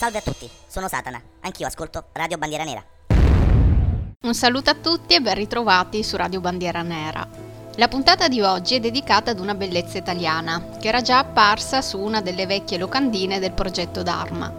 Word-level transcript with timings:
Salve 0.00 0.16
a 0.16 0.22
tutti, 0.22 0.48
sono 0.66 0.88
Satana, 0.88 1.20
anch'io 1.40 1.66
ascolto 1.66 2.06
Radio 2.12 2.38
Bandiera 2.38 2.64
Nera. 2.64 2.82
Un 4.22 4.34
saluto 4.34 4.70
a 4.70 4.74
tutti 4.74 5.14
e 5.14 5.20
ben 5.20 5.34
ritrovati 5.34 6.02
su 6.02 6.16
Radio 6.16 6.40
Bandiera 6.40 6.80
Nera. 6.80 7.28
La 7.74 7.86
puntata 7.86 8.26
di 8.26 8.40
oggi 8.40 8.76
è 8.76 8.80
dedicata 8.80 9.32
ad 9.32 9.40
una 9.40 9.54
bellezza 9.54 9.98
italiana, 9.98 10.70
che 10.80 10.88
era 10.88 11.02
già 11.02 11.18
apparsa 11.18 11.82
su 11.82 11.98
una 11.98 12.22
delle 12.22 12.46
vecchie 12.46 12.78
locandine 12.78 13.40
del 13.40 13.52
progetto 13.52 14.02
Dharma. 14.02 14.50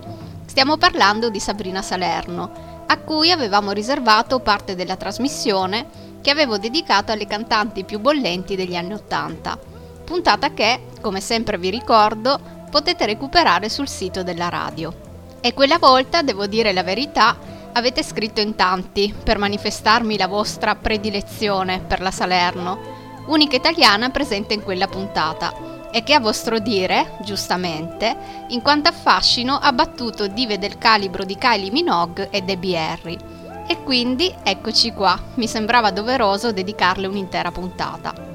Stiamo 0.46 0.78
parlando 0.78 1.32
di 1.32 1.40
Sabrina 1.40 1.82
Salerno, 1.82 2.84
a 2.86 3.00
cui 3.00 3.32
avevamo 3.32 3.72
riservato 3.72 4.42
parte 4.42 4.76
della 4.76 4.96
trasmissione 4.96 6.20
che 6.22 6.30
avevo 6.30 6.60
dedicato 6.60 7.12
alle 7.12 7.26
cantanti 7.26 7.84
più 7.84 7.98
bollenti 7.98 8.56
degli 8.56 8.76
anni 8.76 8.94
Ottanta. 8.94 9.58
Puntata 10.04 10.54
che, 10.54 10.82
come 11.02 11.20
sempre 11.20 11.58
vi 11.58 11.72
ricordo, 11.72 12.40
potete 12.70 13.08
recuperare 13.08 13.70
sul 13.70 13.90
sito 13.90 14.22
della 14.22 14.48
radio. 14.48 15.01
E 15.44 15.56
quella 15.56 15.80
volta, 15.80 16.22
devo 16.22 16.46
dire 16.46 16.72
la 16.72 16.84
verità, 16.84 17.36
avete 17.74 18.04
scritto 18.04 18.42
in 18.42 18.54
tanti 18.56 19.12
per 19.24 19.40
manifestarmi 19.40 20.16
la 20.16 20.28
vostra 20.28 20.76
predilezione 20.76 21.80
per 21.80 22.00
la 22.00 22.12
Salerno, 22.12 22.80
unica 23.26 23.56
italiana 23.56 24.12
presente 24.12 24.54
in 24.54 24.62
quella 24.62 24.88
puntata, 24.88 25.90
e 25.92 26.04
che 26.04 26.14
a 26.14 26.20
vostro 26.20 26.60
dire, 26.60 27.18
giustamente, 27.24 28.16
in 28.50 28.62
quanto 28.62 28.90
affascino 28.90 29.58
ha 29.58 29.74
battuto 29.74 30.28
dive 30.28 30.60
del 30.60 30.78
calibro 30.78 31.24
di 31.24 31.36
Kylie 31.36 31.72
Minogue 31.72 32.30
e 32.30 32.42
Debbie 32.42 32.78
Harry. 32.78 33.18
E 33.66 33.82
quindi 33.82 34.32
eccoci 34.44 34.94
qua, 34.94 35.20
mi 35.36 35.48
sembrava 35.48 35.90
doveroso 35.90 36.52
dedicarle 36.52 37.08
un'intera 37.08 37.52
puntata. 37.52 38.30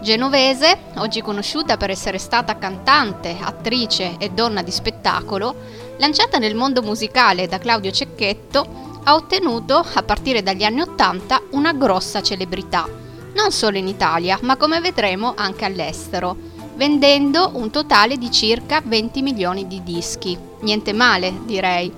Genovese, 0.00 0.78
oggi 0.96 1.20
conosciuta 1.20 1.76
per 1.76 1.90
essere 1.90 2.16
stata 2.16 2.56
cantante, 2.56 3.36
attrice 3.38 4.16
e 4.18 4.30
donna 4.30 4.62
di 4.62 4.70
spettacolo, 4.70 5.54
Lanciata 6.00 6.38
nel 6.38 6.54
mondo 6.54 6.80
musicale 6.80 7.46
da 7.46 7.58
Claudio 7.58 7.90
Cecchetto, 7.90 9.00
ha 9.04 9.14
ottenuto, 9.14 9.84
a 9.92 10.02
partire 10.02 10.42
dagli 10.42 10.64
anni 10.64 10.80
Ottanta, 10.80 11.42
una 11.50 11.74
grossa 11.74 12.22
celebrità, 12.22 12.88
non 13.34 13.50
solo 13.50 13.76
in 13.76 13.86
Italia, 13.86 14.38
ma 14.40 14.56
come 14.56 14.80
vedremo 14.80 15.34
anche 15.36 15.66
all'estero, 15.66 16.34
vendendo 16.74 17.50
un 17.52 17.70
totale 17.70 18.16
di 18.16 18.30
circa 18.30 18.80
20 18.82 19.20
milioni 19.20 19.66
di 19.66 19.82
dischi. 19.82 20.38
Niente 20.60 20.94
male, 20.94 21.34
direi. 21.44 21.92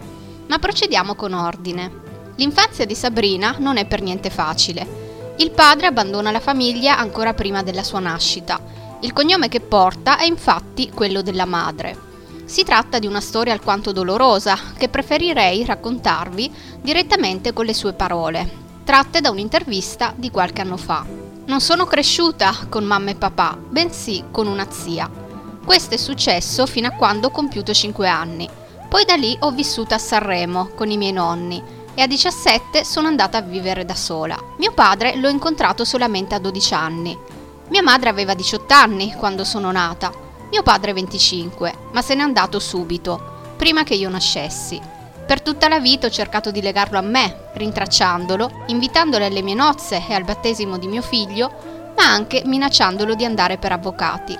Ma 0.49 0.59
procediamo 0.59 1.15
con 1.15 1.33
ordine. 1.33 2.01
L'infanzia 2.35 2.85
di 2.85 2.97
Sabrina 2.97 3.55
non 3.61 3.77
è 3.77 3.87
per 3.87 4.03
niente 4.03 4.31
facile. 4.31 5.35
Il 5.37 5.53
padre 5.53 5.87
abbandona 5.87 6.33
la 6.33 6.41
famiglia 6.41 6.99
ancora 6.99 7.35
prima 7.35 7.63
della 7.63 7.85
sua 7.85 8.01
nascita. 8.01 8.61
Il 9.03 9.13
cognome 9.13 9.49
che 9.49 9.61
porta 9.61 10.19
è 10.19 10.25
infatti 10.25 10.91
quello 10.91 11.23
della 11.23 11.47
madre. 11.47 12.11
Si 12.53 12.65
tratta 12.65 12.99
di 12.99 13.07
una 13.07 13.23
storia 13.23 13.55
alquanto 13.55 13.93
dolorosa 13.93 14.59
che 14.77 14.91
preferirei 14.91 15.65
raccontarvi 15.65 16.53
direttamente 16.83 17.55
con 17.55 17.65
le 17.65 17.73
sue 17.73 17.95
parole, 17.95 18.47
tratte 18.85 19.23
da 19.23 19.31
un'intervista 19.31 20.13
di 20.15 20.31
qualche 20.31 20.61
anno 20.61 20.77
fa. 20.77 21.03
Non 21.47 21.63
sono 21.63 21.87
cresciuta 21.87 22.55
con 22.69 22.85
mamma 22.85 23.09
e 23.09 23.15
papà, 23.15 23.57
bensì 23.57 24.25
con 24.31 24.47
una 24.47 24.71
zia. 24.71 25.11
Questo 25.65 25.95
è 25.95 25.97
successo 25.97 26.67
fino 26.67 26.89
a 26.89 26.91
quando 26.91 27.29
ho 27.29 27.31
compiuto 27.31 27.73
5 27.73 28.07
anni. 28.07 28.47
Poi 28.87 29.07
da 29.07 29.15
lì 29.15 29.35
ho 29.41 29.51
vissuto 29.51 29.95
a 29.95 29.99
Sanremo 29.99 30.73
con 30.75 30.91
i 30.91 30.99
miei 30.99 31.13
nonni 31.13 31.63
e 31.95 32.03
a 32.03 32.07
17 32.07 32.85
sono 32.85 33.07
andata 33.07 33.39
a 33.39 33.41
vivere 33.41 33.87
da 33.87 33.95
sola. 33.95 34.39
Mio 34.59 34.75
padre 34.75 35.17
l'ho 35.17 35.31
incontrato 35.31 35.87
solamente 35.87 36.35
a 36.35 36.39
12 36.39 36.75
anni. 36.75 37.19
Mia 37.69 37.83
madre 37.83 38.11
aveva 38.11 38.35
18 38.35 38.75
anni 38.75 39.15
quando 39.15 39.43
sono 39.43 39.73
nata 39.73 40.29
mio 40.53 40.63
padre 40.63 40.93
25, 40.93 41.73
ma 41.93 42.03
se 42.03 42.15
n'è 42.15 42.21
andato 42.21 42.59
subito, 42.59 43.55
prima 43.57 43.85
che 43.85 43.95
io 43.95 44.11
nascessi. 44.11 44.79
Per 45.27 45.41
tutta 45.41 45.67
la 45.67 45.81
vita 45.81 46.09
ho 46.09 46.11
cercato 46.11 46.51
di 46.51 46.61
legarlo 46.61 46.99
a 46.99 47.01
me, 47.01 47.49
rintracciandolo, 47.55 48.65
invitandolo 48.67 49.25
alle 49.25 49.41
mie 49.41 49.55
nozze 49.55 50.05
e 50.07 50.13
al 50.13 50.25
battesimo 50.25 50.77
di 50.77 50.89
mio 50.89 51.01
figlio, 51.01 51.93
ma 51.97 52.05
anche 52.05 52.43
minacciandolo 52.45 53.15
di 53.15 53.25
andare 53.25 53.57
per 53.57 53.73
avvocati. 53.73 54.39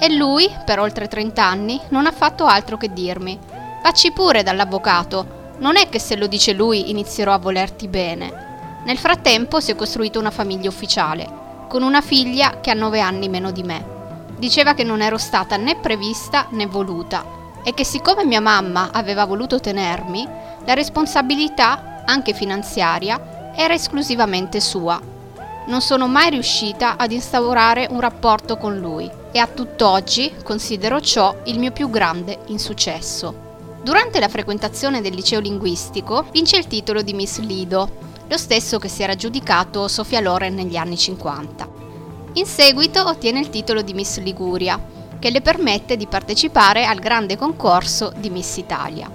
E 0.00 0.12
lui, 0.12 0.52
per 0.64 0.80
oltre 0.80 1.06
30 1.06 1.44
anni, 1.44 1.80
non 1.90 2.06
ha 2.06 2.12
fatto 2.12 2.44
altro 2.46 2.76
che 2.76 2.92
dirmi: 2.92 3.38
Facci 3.84 4.10
pure 4.10 4.42
dall'avvocato, 4.42 5.54
non 5.58 5.76
è 5.76 5.88
che 5.88 6.00
se 6.00 6.16
lo 6.16 6.26
dice 6.26 6.54
lui 6.54 6.90
inizierò 6.90 7.32
a 7.32 7.38
volerti 7.38 7.86
bene. 7.86 8.80
Nel 8.84 8.98
frattempo 8.98 9.60
si 9.60 9.70
è 9.70 9.76
costruita 9.76 10.18
una 10.18 10.32
famiglia 10.32 10.68
ufficiale, 10.68 11.28
con 11.68 11.84
una 11.84 12.00
figlia 12.00 12.58
che 12.60 12.72
ha 12.72 12.74
9 12.74 12.98
anni 12.98 13.28
meno 13.28 13.52
di 13.52 13.62
me. 13.62 14.00
Diceva 14.42 14.74
che 14.74 14.82
non 14.82 15.02
ero 15.02 15.18
stata 15.18 15.56
né 15.56 15.76
prevista 15.76 16.48
né 16.50 16.66
voluta 16.66 17.24
e 17.62 17.74
che 17.74 17.84
siccome 17.84 18.24
mia 18.24 18.40
mamma 18.40 18.90
aveva 18.92 19.24
voluto 19.24 19.60
tenermi, 19.60 20.26
la 20.64 20.74
responsabilità, 20.74 22.02
anche 22.04 22.32
finanziaria, 22.32 23.52
era 23.54 23.72
esclusivamente 23.72 24.58
sua. 24.58 25.00
Non 25.68 25.80
sono 25.80 26.08
mai 26.08 26.30
riuscita 26.30 26.96
ad 26.96 27.12
instaurare 27.12 27.86
un 27.88 28.00
rapporto 28.00 28.56
con 28.56 28.80
lui 28.80 29.08
e 29.30 29.38
a 29.38 29.46
tutt'oggi 29.46 30.34
considero 30.42 31.00
ciò 31.00 31.36
il 31.44 31.60
mio 31.60 31.70
più 31.70 31.88
grande 31.88 32.40
insuccesso. 32.46 33.32
Durante 33.80 34.18
la 34.18 34.28
frequentazione 34.28 35.00
del 35.00 35.14
liceo 35.14 35.38
linguistico 35.38 36.26
vince 36.32 36.56
il 36.56 36.66
titolo 36.66 37.02
di 37.02 37.12
Miss 37.12 37.38
Lido, 37.38 37.88
lo 38.26 38.36
stesso 38.36 38.80
che 38.80 38.88
si 38.88 39.04
era 39.04 39.14
giudicato 39.14 39.86
Sofia 39.86 40.18
Loren 40.18 40.54
negli 40.54 40.74
anni 40.74 40.98
50. 40.98 41.71
In 42.34 42.46
seguito 42.46 43.06
ottiene 43.06 43.40
il 43.40 43.50
titolo 43.50 43.82
di 43.82 43.92
Miss 43.92 44.18
Liguria, 44.18 44.80
che 45.18 45.28
le 45.28 45.42
permette 45.42 45.98
di 45.98 46.06
partecipare 46.06 46.86
al 46.86 46.98
grande 46.98 47.36
concorso 47.36 48.10
di 48.16 48.30
Miss 48.30 48.56
Italia. 48.56 49.10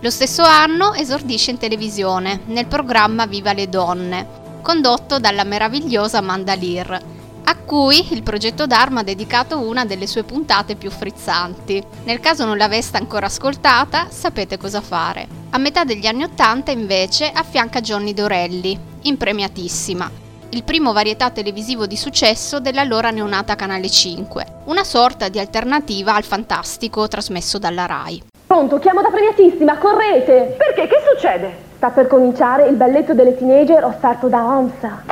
Lo 0.00 0.10
stesso 0.10 0.42
anno 0.42 0.92
esordisce 0.92 1.50
in 1.50 1.56
televisione 1.56 2.40
nel 2.46 2.66
programma 2.66 3.24
Viva 3.24 3.54
le 3.54 3.70
donne, 3.70 4.40
condotto 4.60 5.18
dalla 5.18 5.44
meravigliosa 5.44 6.18
Amanda 6.18 6.54
Lear, 6.54 7.02
a 7.44 7.56
cui 7.56 8.12
il 8.12 8.22
progetto 8.22 8.66
Dharma 8.66 9.00
ha 9.00 9.04
dedicato 9.04 9.58
una 9.58 9.86
delle 9.86 10.06
sue 10.06 10.22
puntate 10.22 10.76
più 10.76 10.90
frizzanti. 10.90 11.82
Nel 12.04 12.20
caso 12.20 12.44
non 12.44 12.58
l'aveste 12.58 12.98
ancora 12.98 13.26
ascoltata, 13.26 14.08
sapete 14.10 14.58
cosa 14.58 14.82
fare. 14.82 15.26
A 15.50 15.58
metà 15.58 15.84
degli 15.84 16.06
anni 16.06 16.24
Ottanta 16.24 16.70
invece 16.70 17.30
affianca 17.32 17.80
Johnny 17.80 18.12
Dorelli, 18.12 18.78
impremiatissima, 19.02 20.21
il 20.54 20.64
primo 20.64 20.92
varietà 20.92 21.30
televisivo 21.30 21.86
di 21.86 21.96
successo 21.96 22.60
dell'allora 22.60 23.10
neonata 23.10 23.56
Canale 23.56 23.88
5, 23.88 24.46
una 24.66 24.84
sorta 24.84 25.30
di 25.30 25.38
alternativa 25.38 26.14
al 26.14 26.24
fantastico 26.24 27.08
trasmesso 27.08 27.58
dalla 27.58 27.86
RAI. 27.86 28.24
Pronto, 28.48 28.78
chiamo 28.78 29.00
da 29.00 29.08
premiatissima, 29.08 29.78
correte! 29.78 30.54
Perché? 30.58 30.88
Che 30.88 31.02
succede? 31.10 31.56
Sta 31.76 31.88
per 31.88 32.06
cominciare 32.06 32.68
il 32.68 32.74
balletto 32.74 33.14
delle 33.14 33.34
teenager 33.34 33.82
offerto 33.82 34.28
da 34.28 34.44
OMSA. 34.44 35.04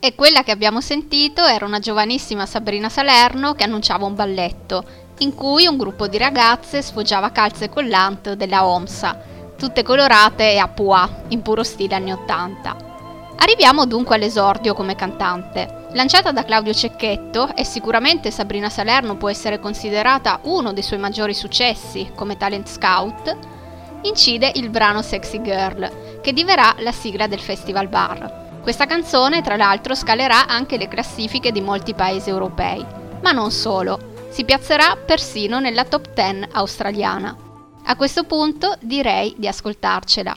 E 0.00 0.14
quella 0.16 0.42
che 0.42 0.50
abbiamo 0.50 0.80
sentito 0.80 1.44
era 1.44 1.64
una 1.64 1.78
giovanissima 1.78 2.46
Sabrina 2.46 2.88
Salerno 2.88 3.54
che 3.54 3.62
annunciava 3.62 4.06
un 4.06 4.14
balletto, 4.16 4.84
in 5.18 5.34
cui 5.36 5.66
un 5.66 5.76
gruppo 5.76 6.08
di 6.08 6.18
ragazze 6.18 6.82
sfoggiava 6.82 7.30
calze 7.30 7.68
collant 7.68 8.32
della 8.32 8.66
OMSA 8.66 9.32
tutte 9.64 9.82
colorate 9.82 10.52
e 10.52 10.58
a 10.58 10.68
pois, 10.68 11.08
in 11.28 11.40
puro 11.40 11.62
stile 11.62 11.94
anni 11.94 12.12
80. 12.12 12.76
Arriviamo 13.38 13.86
dunque 13.86 14.16
all'esordio 14.16 14.74
come 14.74 14.94
cantante. 14.94 15.86
Lanciata 15.92 16.32
da 16.32 16.44
Claudio 16.44 16.74
Cecchetto 16.74 17.56
e 17.56 17.64
sicuramente 17.64 18.30
Sabrina 18.30 18.68
Salerno 18.68 19.16
può 19.16 19.30
essere 19.30 19.58
considerata 19.58 20.40
uno 20.42 20.74
dei 20.74 20.82
suoi 20.82 20.98
maggiori 20.98 21.32
successi 21.32 22.10
come 22.14 22.36
talent 22.36 22.68
scout, 22.68 23.34
incide 24.02 24.52
il 24.56 24.68
brano 24.68 25.00
Sexy 25.00 25.40
Girl, 25.40 26.20
che 26.20 26.34
diverrà 26.34 26.74
la 26.80 26.92
sigla 26.92 27.26
del 27.26 27.40
Festival 27.40 27.88
Bar. 27.88 28.58
Questa 28.60 28.84
canzone, 28.84 29.40
tra 29.40 29.56
l'altro, 29.56 29.94
scalerà 29.94 30.46
anche 30.46 30.76
le 30.76 30.88
classifiche 30.88 31.52
di 31.52 31.62
molti 31.62 31.94
paesi 31.94 32.28
europei, 32.28 32.84
ma 33.22 33.32
non 33.32 33.50
solo, 33.50 34.12
si 34.28 34.44
piazzerà 34.44 34.94
persino 35.02 35.58
nella 35.58 35.84
top 35.84 36.12
10 36.12 36.48
australiana. 36.52 37.53
A 37.86 37.96
questo 37.96 38.24
punto 38.24 38.78
direi 38.80 39.34
di 39.36 39.46
ascoltarcela. 39.46 40.34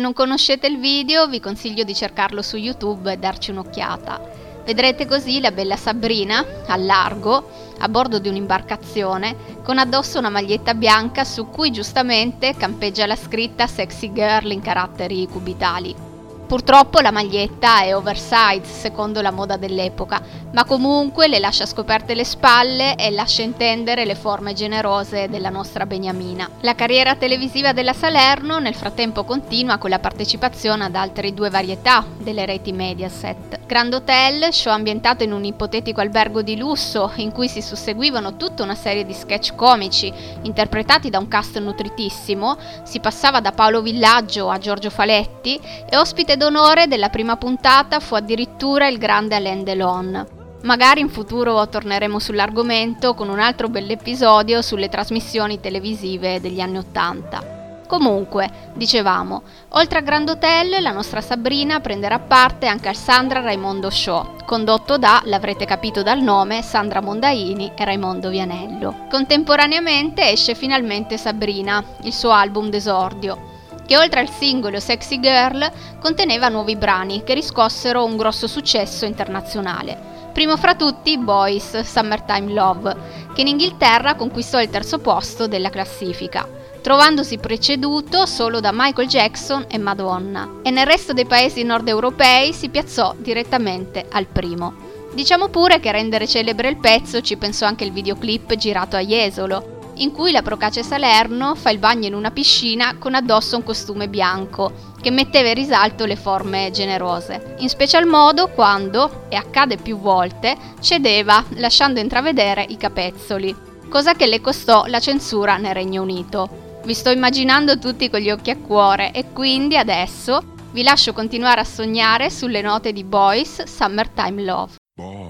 Non 0.00 0.12
conoscete 0.14 0.66
il 0.66 0.78
video 0.78 1.28
vi 1.28 1.38
consiglio 1.38 1.84
di 1.84 1.94
cercarlo 1.94 2.42
su 2.42 2.56
YouTube 2.56 3.12
e 3.12 3.18
darci 3.18 3.50
un'occhiata. 3.50 4.48
Vedrete 4.64 5.06
così 5.06 5.40
la 5.40 5.52
bella 5.52 5.76
Sabrina, 5.76 6.44
al 6.66 6.84
largo, 6.84 7.50
a 7.78 7.88
bordo 7.88 8.18
di 8.18 8.28
un'imbarcazione, 8.28 9.58
con 9.62 9.78
addosso 9.78 10.18
una 10.18 10.30
maglietta 10.30 10.74
bianca 10.74 11.24
su 11.24 11.48
cui 11.48 11.70
giustamente 11.70 12.54
campeggia 12.56 13.06
la 13.06 13.16
scritta 13.16 13.66
Sexy 13.66 14.12
Girl 14.12 14.50
in 14.50 14.60
caratteri 14.60 15.26
cubitali. 15.26 16.09
Purtroppo 16.50 16.98
la 16.98 17.12
maglietta 17.12 17.84
è 17.84 17.94
oversize 17.94 18.64
secondo 18.64 19.20
la 19.20 19.30
moda 19.30 19.56
dell'epoca, 19.56 20.20
ma 20.52 20.64
comunque 20.64 21.28
le 21.28 21.38
lascia 21.38 21.64
scoperte 21.64 22.12
le 22.16 22.24
spalle 22.24 22.96
e 22.96 23.12
lascia 23.12 23.42
intendere 23.42 24.04
le 24.04 24.16
forme 24.16 24.52
generose 24.52 25.28
della 25.28 25.48
nostra 25.48 25.86
Beniamina. 25.86 26.50
La 26.62 26.74
carriera 26.74 27.14
televisiva 27.14 27.72
della 27.72 27.92
Salerno 27.92 28.58
nel 28.58 28.74
frattempo 28.74 29.22
continua 29.22 29.78
con 29.78 29.90
la 29.90 30.00
partecipazione 30.00 30.86
ad 30.86 30.96
altre 30.96 31.32
due 31.32 31.50
varietà 31.50 32.04
delle 32.18 32.44
reti 32.44 32.72
Mediaset. 32.72 33.60
Grand 33.70 33.94
Hotel, 33.94 34.52
show 34.52 34.72
ambientato 34.72 35.22
in 35.22 35.30
un 35.30 35.44
ipotetico 35.44 36.00
albergo 36.00 36.42
di 36.42 36.56
lusso 36.56 37.12
in 37.14 37.30
cui 37.30 37.46
si 37.46 37.62
susseguivano 37.62 38.34
tutta 38.34 38.64
una 38.64 38.74
serie 38.74 39.06
di 39.06 39.12
sketch 39.12 39.54
comici 39.54 40.12
interpretati 40.42 41.10
da 41.10 41.20
un 41.20 41.28
cast 41.28 41.60
nutritissimo, 41.60 42.56
si 42.82 42.98
passava 42.98 43.38
da 43.38 43.52
Paolo 43.52 43.80
Villaggio 43.82 44.48
a 44.48 44.58
Giorgio 44.58 44.90
Faletti 44.90 45.60
e 45.88 45.96
ospite 45.96 46.38
d'onore 46.40 46.86
della 46.86 47.10
prima 47.10 47.36
puntata 47.36 48.00
fu 48.00 48.14
addirittura 48.14 48.88
il 48.88 48.96
grande 48.96 49.34
Alain 49.34 49.62
Delon. 49.62 50.26
Magari 50.62 51.00
in 51.00 51.10
futuro 51.10 51.68
torneremo 51.68 52.18
sull'argomento 52.18 53.12
con 53.12 53.28
un 53.28 53.38
altro 53.38 53.68
bell'episodio 53.68 54.62
sulle 54.62 54.88
trasmissioni 54.88 55.60
televisive 55.60 56.40
degli 56.40 56.62
anni 56.62 56.78
Ottanta. 56.78 57.82
Comunque, 57.86 58.70
dicevamo, 58.72 59.42
oltre 59.70 59.98
a 59.98 60.00
Grand 60.00 60.30
Hotel, 60.30 60.80
la 60.80 60.92
nostra 60.92 61.20
Sabrina 61.20 61.80
prenderà 61.80 62.18
parte 62.18 62.66
anche 62.66 62.88
al 62.88 62.96
Sandra 62.96 63.40
Raimondo 63.40 63.90
Show, 63.90 64.36
condotto 64.46 64.96
da, 64.96 65.20
l'avrete 65.26 65.66
capito 65.66 66.02
dal 66.02 66.22
nome, 66.22 66.62
Sandra 66.62 67.02
Mondaini 67.02 67.72
e 67.76 67.84
Raimondo 67.84 68.30
Vianello. 68.30 69.08
Contemporaneamente 69.10 70.30
esce 70.30 70.54
finalmente 70.54 71.18
Sabrina, 71.18 71.84
il 72.04 72.14
suo 72.14 72.30
album 72.30 72.70
d'esordio, 72.70 73.49
che 73.90 73.98
oltre 73.98 74.20
al 74.20 74.30
singolo 74.30 74.78
Sexy 74.78 75.18
Girl 75.18 75.68
conteneva 75.98 76.48
nuovi 76.48 76.76
brani 76.76 77.24
che 77.24 77.34
riscossero 77.34 78.04
un 78.04 78.16
grosso 78.16 78.46
successo 78.46 79.04
internazionale. 79.04 80.30
Primo 80.32 80.56
fra 80.56 80.76
tutti 80.76 81.18
Boys 81.18 81.80
Summertime 81.80 82.52
Love, 82.52 82.96
che 83.34 83.40
in 83.40 83.48
Inghilterra 83.48 84.14
conquistò 84.14 84.60
il 84.60 84.70
terzo 84.70 85.00
posto 85.00 85.48
della 85.48 85.70
classifica, 85.70 86.46
trovandosi 86.80 87.38
preceduto 87.38 88.26
solo 88.26 88.60
da 88.60 88.70
Michael 88.72 89.08
Jackson 89.08 89.64
e 89.68 89.76
Madonna, 89.78 90.60
e 90.62 90.70
nel 90.70 90.86
resto 90.86 91.12
dei 91.12 91.26
paesi 91.26 91.64
nord 91.64 91.88
europei 91.88 92.52
si 92.52 92.68
piazzò 92.68 93.16
direttamente 93.18 94.06
al 94.08 94.26
primo. 94.26 94.72
Diciamo 95.12 95.48
pure 95.48 95.80
che 95.80 95.88
a 95.88 95.92
rendere 95.92 96.28
celebre 96.28 96.68
il 96.68 96.78
pezzo 96.78 97.22
ci 97.22 97.36
pensò 97.36 97.66
anche 97.66 97.82
il 97.82 97.90
videoclip 97.90 98.54
girato 98.54 98.94
a 98.94 99.00
Jesolo, 99.00 99.78
in 100.00 100.12
cui 100.12 100.32
la 100.32 100.42
Procace 100.42 100.82
Salerno 100.82 101.54
fa 101.54 101.70
il 101.70 101.78
bagno 101.78 102.06
in 102.06 102.14
una 102.14 102.30
piscina 102.30 102.96
con 102.98 103.14
addosso 103.14 103.56
un 103.56 103.62
costume 103.62 104.08
bianco, 104.08 104.88
che 105.00 105.10
metteva 105.10 105.48
in 105.48 105.54
risalto 105.54 106.04
le 106.04 106.16
forme 106.16 106.70
generose, 106.72 107.56
in 107.58 107.68
special 107.68 108.06
modo 108.06 108.48
quando, 108.48 109.26
e 109.28 109.36
accade 109.36 109.76
più 109.76 109.98
volte, 109.98 110.56
cedeva 110.80 111.44
lasciando 111.56 112.00
intravedere 112.00 112.64
i 112.68 112.76
capezzoli, 112.76 113.54
cosa 113.88 114.14
che 114.14 114.26
le 114.26 114.40
costò 114.40 114.84
la 114.86 115.00
censura 115.00 115.56
nel 115.56 115.74
Regno 115.74 116.02
Unito. 116.02 116.78
Vi 116.84 116.94
sto 116.94 117.10
immaginando 117.10 117.78
tutti 117.78 118.08
con 118.08 118.20
gli 118.20 118.30
occhi 118.30 118.50
a 118.50 118.56
cuore 118.56 119.12
e 119.12 119.32
quindi 119.32 119.76
adesso 119.76 120.42
vi 120.72 120.82
lascio 120.82 121.12
continuare 121.12 121.60
a 121.60 121.64
sognare 121.64 122.30
sulle 122.30 122.62
note 122.62 122.92
di 122.92 123.04
Boys 123.04 123.64
Summertime 123.64 124.42
Love. 124.44 125.29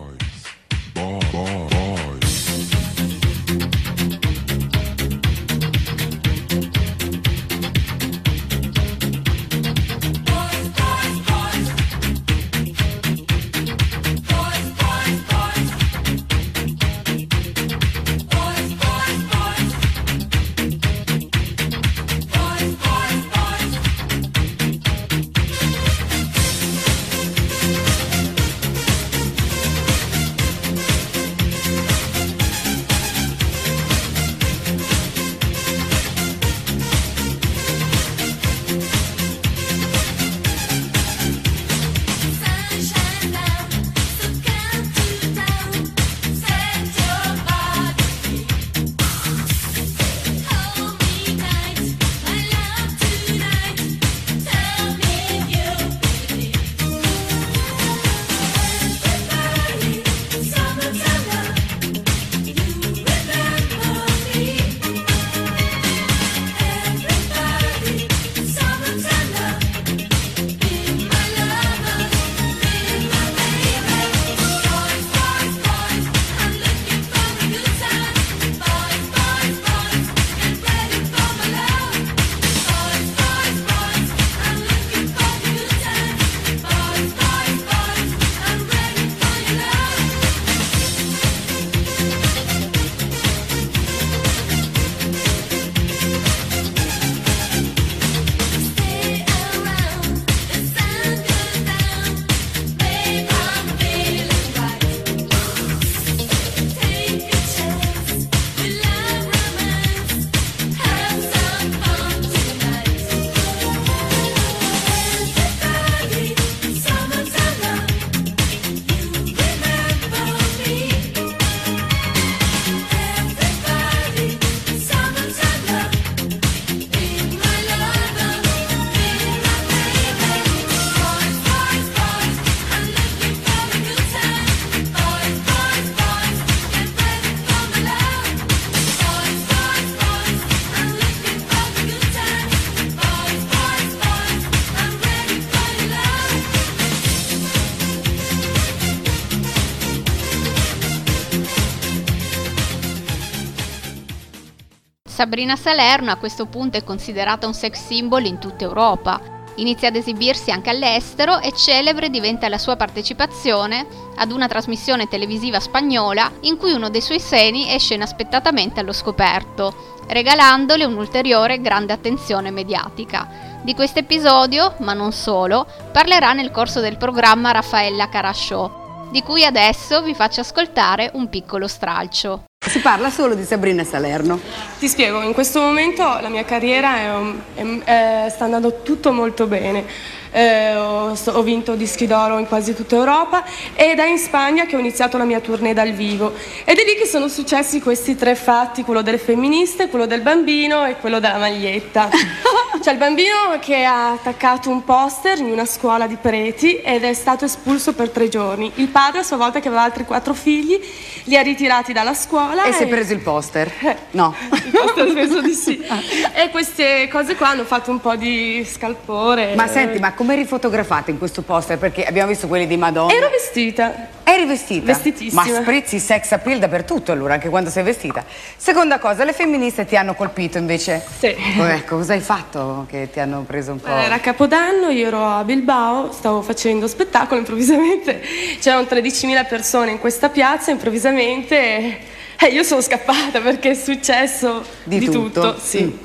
Sabrina 155.20 155.54
Salerno 155.54 156.10
a 156.10 156.16
questo 156.16 156.46
punto 156.46 156.78
è 156.78 156.82
considerata 156.82 157.46
un 157.46 157.52
sex 157.52 157.84
symbol 157.88 158.24
in 158.24 158.38
tutta 158.38 158.64
Europa. 158.64 159.20
Inizia 159.56 159.88
ad 159.88 159.96
esibirsi 159.96 160.50
anche 160.50 160.70
all'estero 160.70 161.40
e 161.40 161.52
celebre 161.52 162.08
diventa 162.08 162.48
la 162.48 162.56
sua 162.56 162.76
partecipazione 162.76 163.86
ad 164.16 164.32
una 164.32 164.48
trasmissione 164.48 165.08
televisiva 165.08 165.60
spagnola 165.60 166.32
in 166.44 166.56
cui 166.56 166.72
uno 166.72 166.88
dei 166.88 167.02
suoi 167.02 167.20
seni 167.20 167.70
esce 167.70 167.92
inaspettatamente 167.92 168.80
allo 168.80 168.94
scoperto, 168.94 169.98
regalandole 170.06 170.86
un'ulteriore 170.86 171.60
grande 171.60 171.92
attenzione 171.92 172.50
mediatica. 172.50 173.28
Di 173.60 173.74
questo 173.74 173.98
episodio, 173.98 174.76
ma 174.78 174.94
non 174.94 175.12
solo, 175.12 175.66
parlerà 175.92 176.32
nel 176.32 176.50
corso 176.50 176.80
del 176.80 176.96
programma 176.96 177.50
Raffaella 177.50 178.08
Carasciò, 178.08 179.08
di 179.10 179.20
cui 179.20 179.44
adesso 179.44 180.00
vi 180.00 180.14
faccio 180.14 180.40
ascoltare 180.40 181.10
un 181.12 181.28
piccolo 181.28 181.68
stralcio. 181.68 182.44
Si 182.70 182.78
parla 182.78 183.10
solo 183.10 183.34
di 183.34 183.42
Sabrina 183.42 183.82
Salerno. 183.82 184.38
Ti 184.78 184.86
spiego, 184.86 185.22
in 185.22 185.32
questo 185.32 185.60
momento 185.60 186.04
la 186.04 186.28
mia 186.28 186.44
carriera 186.44 186.96
è, 186.98 187.10
è, 187.54 187.78
è, 188.24 188.28
sta 188.30 188.44
andando 188.44 188.82
tutto 188.82 189.10
molto 189.10 189.48
bene 189.48 189.84
eh, 190.30 190.76
ho, 190.76 191.12
ho, 191.24 191.42
vinto 191.42 191.74
dischi 191.74 192.06
d'oro 192.06 192.38
in 192.38 192.46
quasi 192.46 192.74
tutta 192.74 192.96
Europa 192.96 193.44
ed 193.74 193.98
è 193.98 194.06
in 194.06 194.18
Spagna 194.18 194.64
che 194.66 194.76
ho 194.76 194.78
iniziato 194.78 195.18
la 195.18 195.24
mia 195.24 195.40
tournée 195.40 195.74
dal 195.74 195.92
vivo. 195.92 196.32
Ed 196.64 196.78
è 196.78 196.84
lì 196.84 196.94
che 196.94 197.06
sono 197.06 197.28
successi 197.28 197.80
questi 197.80 198.16
tre 198.16 198.34
fatti, 198.34 198.82
quello 198.82 199.02
delle 199.02 199.18
femministe, 199.18 199.88
quello 199.88 200.06
del 200.06 200.20
bambino 200.20 200.84
e 200.84 200.96
quello 200.96 201.20
della 201.20 201.38
maglietta. 201.38 202.08
C'è 202.80 202.92
il 202.92 202.98
bambino 202.98 203.58
che 203.60 203.84
ha 203.84 204.12
attaccato 204.12 204.70
un 204.70 204.84
poster 204.84 205.38
in 205.38 205.50
una 205.50 205.66
scuola 205.66 206.06
di 206.06 206.16
Preti 206.16 206.76
ed 206.76 207.04
è 207.04 207.12
stato 207.12 207.44
espulso 207.44 207.92
per 207.92 208.08
tre 208.08 208.28
giorni. 208.28 208.72
Il 208.76 208.88
padre, 208.88 209.20
a 209.20 209.22
sua 209.22 209.36
volta, 209.36 209.60
che 209.60 209.68
aveva 209.68 209.82
altri 209.82 210.04
quattro 210.06 210.32
figli, 210.32 210.80
li 211.24 211.36
ha 211.36 211.42
ritirati 211.42 211.92
dalla 211.92 212.14
scuola. 212.14 212.64
E, 212.64 212.70
e... 212.70 212.72
si 212.72 212.84
è 212.84 212.88
preso 212.88 213.12
il 213.12 213.20
poster? 213.20 213.70
Eh, 213.90 213.96
no. 214.12 214.34
il 214.52 214.70
poster 214.70 215.12
penso 215.12 215.40
di 215.40 215.52
sì. 215.52 215.82
e 216.32 216.50
queste 216.50 217.08
cose 217.10 217.34
qua 217.34 217.48
hanno 217.48 217.64
fatto 217.64 217.90
un 217.90 218.00
po' 218.00 218.14
di 218.14 218.64
scalpore. 218.64 219.54
Ma 219.54 219.66
senti, 219.66 219.98
ma 219.98 220.12
come 220.20 220.34
eri 220.34 220.44
fotografata 220.44 221.10
in 221.10 221.16
questo 221.16 221.40
poster? 221.40 221.78
Perché 221.78 222.04
abbiamo 222.04 222.28
visto 222.28 222.46
quelli 222.46 222.66
di 222.66 222.76
Madonna. 222.76 223.10
Ero 223.10 223.30
vestita. 223.30 224.08
Eri 224.22 224.44
vestita? 224.44 224.92
Vestitissima. 224.92 225.46
Ma 225.46 225.62
sprizzi 225.62 225.98
sex 225.98 226.32
appeal 226.32 226.58
dappertutto 226.58 227.10
allora, 227.10 227.32
anche 227.32 227.48
quando 227.48 227.70
sei 227.70 227.84
vestita. 227.84 228.22
Seconda 228.54 228.98
cosa, 228.98 229.24
le 229.24 229.32
femministe 229.32 229.86
ti 229.86 229.96
hanno 229.96 230.14
colpito 230.14 230.58
invece? 230.58 231.02
Sì. 231.18 231.34
Oh, 231.58 231.66
ecco, 231.66 231.96
cosa 231.96 232.12
hai 232.12 232.20
fatto 232.20 232.84
che 232.90 233.08
ti 233.10 233.18
hanno 233.18 233.44
preso 233.46 233.72
un 233.72 233.80
po'? 233.80 233.88
Era 233.88 234.20
Capodanno, 234.20 234.90
io 234.90 235.06
ero 235.06 235.24
a 235.24 235.42
Bilbao, 235.42 236.12
stavo 236.12 236.42
facendo 236.42 236.86
spettacolo, 236.86 237.40
improvvisamente 237.40 238.20
c'erano 238.60 238.82
13.000 238.82 239.48
persone 239.48 239.92
in 239.92 239.98
questa 239.98 240.28
piazza, 240.28 240.70
improvvisamente 240.70 242.08
eh, 242.42 242.46
io 242.46 242.62
sono 242.62 242.80
scappata 242.80 243.40
perché 243.40 243.70
è 243.70 243.74
successo 243.74 244.64
di, 244.84 244.98
di 244.98 245.06
tutto. 245.06 245.52
tutto 245.52 245.60
sì. 245.62 245.82
Mm. 245.82 245.96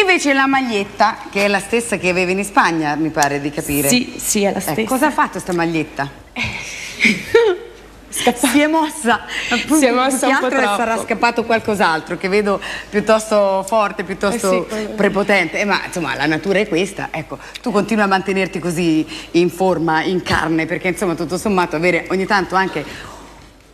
Invece 0.00 0.32
la 0.32 0.46
maglietta, 0.46 1.18
che 1.30 1.44
è 1.44 1.48
la 1.48 1.60
stessa 1.60 1.96
che 1.98 2.08
avevi 2.08 2.32
in 2.32 2.44
Spagna, 2.44 2.96
mi 2.96 3.10
pare 3.10 3.40
di 3.40 3.50
capire. 3.50 3.88
Sì, 3.88 4.14
sì, 4.16 4.42
è 4.42 4.52
la 4.52 4.58
stessa. 4.58 4.80
Eh, 4.80 4.84
cosa 4.84 5.06
ha 5.06 5.10
fatto 5.12 5.38
sta 5.38 5.52
maglietta? 5.52 6.10
Scappa. 8.14 8.46
Si 8.46 8.60
è 8.60 8.66
mossa, 8.68 9.22
si 9.48 9.84
è 9.84 9.90
mossa 9.90 10.28
un 10.28 10.38
po' 10.38 10.48
troppo. 10.48 10.76
sarà 10.76 10.96
scappato 10.98 11.44
qualcos'altro 11.44 12.16
che 12.16 12.28
vedo 12.28 12.60
piuttosto 12.88 13.64
forte, 13.66 14.04
piuttosto 14.04 14.66
eh 14.68 14.76
sì, 14.76 14.86
prepotente. 14.94 15.58
Eh, 15.58 15.64
ma 15.64 15.80
insomma 15.84 16.14
la 16.14 16.26
natura 16.26 16.60
è 16.60 16.68
questa, 16.68 17.08
ecco, 17.10 17.38
tu 17.60 17.72
continui 17.72 18.04
a 18.04 18.06
mantenerti 18.06 18.60
così 18.60 19.04
in 19.32 19.50
forma, 19.50 20.02
in 20.04 20.22
carne, 20.22 20.64
perché 20.66 20.88
insomma 20.88 21.14
tutto 21.14 21.36
sommato 21.36 21.74
avere 21.74 22.06
ogni 22.10 22.24
tanto 22.24 22.54
anche 22.54 22.84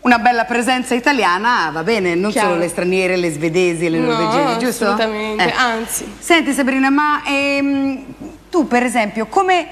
una 0.03 0.19
bella 0.19 0.45
presenza 0.45 0.95
italiana 0.95 1.71
va 1.71 1.83
bene, 1.83 2.15
non 2.15 2.31
Chiaro. 2.31 2.49
solo 2.49 2.61
le 2.61 2.69
straniere, 2.69 3.17
le 3.17 3.31
svedesi, 3.31 3.89
le 3.89 3.99
norvegesi, 3.99 4.53
no, 4.53 4.57
giusto? 4.57 4.85
assolutamente, 4.85 5.45
eh. 5.45 5.53
anzi. 5.55 6.11
Senti 6.19 6.53
Sabrina, 6.53 6.89
ma 6.91 7.23
ehm, 7.27 8.05
tu 8.49 8.67
per 8.67 8.83
esempio 8.83 9.27
come 9.27 9.67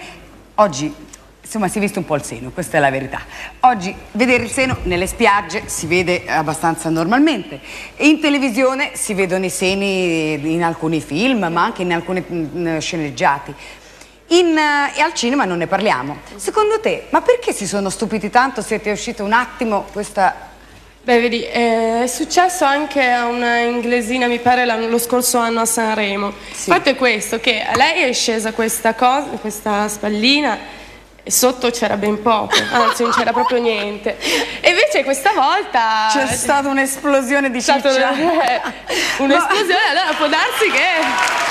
oggi, 0.57 0.93
insomma 1.41 1.69
si 1.69 1.79
è 1.79 1.81
visto 1.81 1.99
un 1.99 2.05
po' 2.05 2.15
il 2.15 2.23
seno, 2.23 2.51
questa 2.51 2.77
è 2.77 2.81
la 2.81 2.91
verità. 2.91 3.21
Oggi 3.61 3.95
vedere 4.13 4.43
il 4.43 4.51
seno 4.51 4.77
nelle 4.83 5.07
spiagge 5.07 5.63
si 5.67 5.87
vede 5.87 6.25
abbastanza 6.27 6.91
normalmente, 6.91 7.61
in 7.97 8.21
televisione 8.21 8.91
si 8.95 9.15
vedono 9.15 9.47
i 9.47 9.51
seni 9.51 10.53
in 10.53 10.63
alcuni 10.63 11.01
film, 11.01 11.47
ma 11.51 11.63
anche 11.65 11.83
in 11.83 11.93
alcuni 11.93 12.23
mm, 12.31 12.79
sceneggiati. 12.79 13.55
In, 14.29 14.49
uh, 14.49 14.99
e 14.99 15.01
al 15.01 15.15
cinema 15.15 15.45
non 15.45 15.59
ne 15.59 15.67
parliamo. 15.67 16.19
Secondo 16.37 16.81
te, 16.81 17.07
ma 17.11 17.23
perché 17.23 17.53
si 17.53 17.67
sono 17.67 17.89
stupiti 17.89 18.29
tanto 18.29 18.61
se 18.61 18.81
ti 18.81 18.89
è 18.89 18.93
uscito 18.93 19.25
un 19.25 19.33
attimo 19.33 19.87
questa... 19.93 20.47
Beh, 21.03 21.21
vedi, 21.21 21.43
eh, 21.43 22.03
è 22.03 22.07
successo 22.07 22.65
anche 22.65 23.03
a 23.11 23.27
una 23.27 23.61
inglesina, 23.61 24.27
mi 24.27 24.41
pare, 24.41 24.67
lo 24.67 24.99
scorso 24.99 25.39
anno 25.39 25.61
a 25.61 25.65
Sanremo. 25.65 26.35
Sì. 26.53 26.69
Il 26.69 26.75
fatto 26.75 26.91
è 26.91 26.97
questo, 26.97 27.41
che 27.41 27.63
a 27.63 27.75
lei 27.77 28.03
è 28.03 28.13
scesa 28.13 28.53
questa 28.53 28.93
cosa, 28.95 29.29
questa 29.41 29.89
spallina, 29.89 30.59
e 31.23 31.31
sotto 31.31 31.71
c'era 31.71 31.97
ben 31.97 32.21
poco, 32.21 32.57
anzi 32.73 33.05
non 33.05 33.13
c'era 33.13 33.33
proprio 33.33 33.59
niente. 33.59 34.19
E 34.61 34.69
invece 34.69 35.03
questa 35.05 35.33
volta... 35.33 36.09
C'è 36.13 36.27
stata 36.27 36.69
un'esplosione 36.69 37.51
di 37.51 37.63
ciccia. 37.63 37.81
Un'esplosione, 39.19 39.89
allora 39.91 40.15
può 40.17 40.27
darsi 40.27 40.71
che 40.71 41.48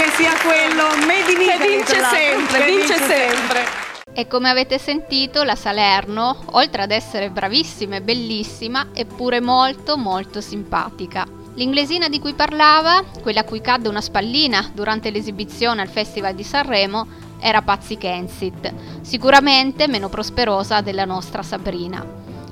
che 0.00 0.10
sia 0.12 0.32
quello 0.38 0.84
made 1.06 1.30
in 1.30 1.40
Italy, 1.42 1.76
vince 1.76 2.02
sempre, 2.04 2.58
che 2.58 2.64
vince, 2.64 2.94
vince 2.94 3.06
sempre. 3.06 3.64
E 4.14 4.26
come 4.26 4.48
avete 4.48 4.78
sentito, 4.78 5.42
la 5.42 5.54
Salerno, 5.54 6.44
oltre 6.52 6.82
ad 6.82 6.90
essere 6.90 7.28
bravissima 7.28 7.96
e 7.96 8.00
bellissima, 8.00 8.88
è 8.94 9.04
pure 9.04 9.40
molto 9.40 9.98
molto 9.98 10.40
simpatica. 10.40 11.26
L'inglesina 11.54 12.08
di 12.08 12.18
cui 12.18 12.32
parlava, 12.32 13.04
quella 13.20 13.40
a 13.40 13.44
cui 13.44 13.60
cadde 13.60 13.88
una 13.88 14.00
spallina 14.00 14.70
durante 14.72 15.10
l'esibizione 15.10 15.82
al 15.82 15.88
Festival 15.88 16.34
di 16.34 16.44
Sanremo, 16.44 17.06
era 17.38 17.60
Pazzi 17.60 17.98
Kensit, 17.98 18.72
sicuramente 19.02 19.86
meno 19.86 20.08
prosperosa 20.08 20.80
della 20.80 21.04
nostra 21.04 21.42
Sabrina. 21.42 22.02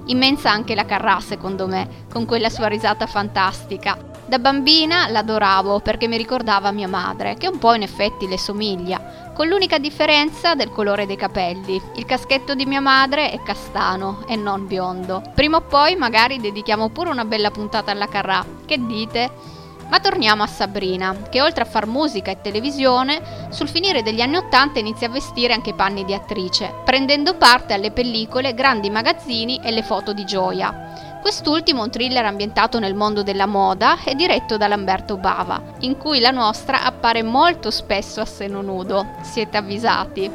Immensa 0.07 0.51
anche 0.51 0.75
la 0.75 0.85
Carrà, 0.85 1.19
secondo 1.21 1.67
me, 1.67 2.05
con 2.13 2.27
quella 2.27 2.51
sua 2.51 2.67
risata 2.67 3.07
fantastica, 3.07 3.97
da 4.29 4.39
bambina 4.39 5.09
l'adoravo 5.09 5.81
perché 5.81 6.07
mi 6.07 6.19
ricordava 6.19 6.71
mia 6.71 6.87
madre, 6.87 7.35
che 7.37 7.49
un 7.49 7.59
po' 7.59 7.73
in 7.73 7.81
effetti 7.81 8.29
le 8.29 8.37
somiglia, 8.37 9.31
con 9.35 9.49
l'unica 9.49 9.79
differenza 9.79 10.55
del 10.55 10.71
colore 10.71 11.07
dei 11.07 11.17
capelli. 11.17 11.81
Il 11.95 12.05
caschetto 12.05 12.55
di 12.55 12.67
mia 12.67 12.83
madre 12.83 13.31
è 13.31 13.43
castano 13.43 14.25
e 14.29 14.37
non 14.37 14.67
biondo. 14.67 15.23
Prima 15.35 15.57
o 15.57 15.63
poi 15.63 15.97
magari 15.97 16.41
dedichiamo 16.41 16.91
pure 16.91 17.09
una 17.09 17.25
bella 17.25 17.51
puntata 17.51 17.91
alla 17.91 18.07
Carrà. 18.07 18.45
Che 18.67 18.79
dite? 18.85 19.31
Ma 19.89 19.99
torniamo 20.01 20.43
a 20.43 20.47
Sabrina, 20.47 21.17
che 21.31 21.41
oltre 21.41 21.63
a 21.63 21.67
far 21.67 21.87
musica 21.87 22.31
e 22.31 22.43
televisione, 22.43 23.49
sul 23.49 23.71
finire 23.71 24.03
degli 24.03 24.21
anni 24.21 24.37
Ottanta 24.37 24.79
inizia 24.79 25.07
a 25.07 25.11
vestire 25.11 25.55
anche 25.55 25.71
i 25.71 25.75
panni 25.75 26.05
di 26.05 26.13
attrice, 26.13 26.75
prendendo 26.85 27.37
parte 27.37 27.73
alle 27.73 27.93
pellicole, 27.93 28.53
grandi 28.53 28.91
magazzini 28.91 29.59
e 29.65 29.71
le 29.71 29.83
foto 29.83 30.13
di 30.13 30.27
gioia. 30.27 31.08
Quest'ultimo 31.21 31.83
un 31.83 31.91
thriller 31.91 32.25
ambientato 32.25 32.79
nel 32.79 32.95
mondo 32.95 33.23
della 33.23 33.47
moda 33.47 33.99
e 34.05 34.15
diretto 34.15 34.57
da 34.57 34.69
Lamberto 34.69 35.17
Bava, 35.17 35.61
in 35.81 35.97
cui 35.99 36.21
la 36.21 36.31
nostra 36.31 36.85
appare 36.85 37.23
molto 37.23 37.71
spesso 37.71 38.21
a 38.21 38.25
seno 38.25 38.63
nudo, 38.63 39.05
siete 39.23 39.57
avvisati. 39.57 40.31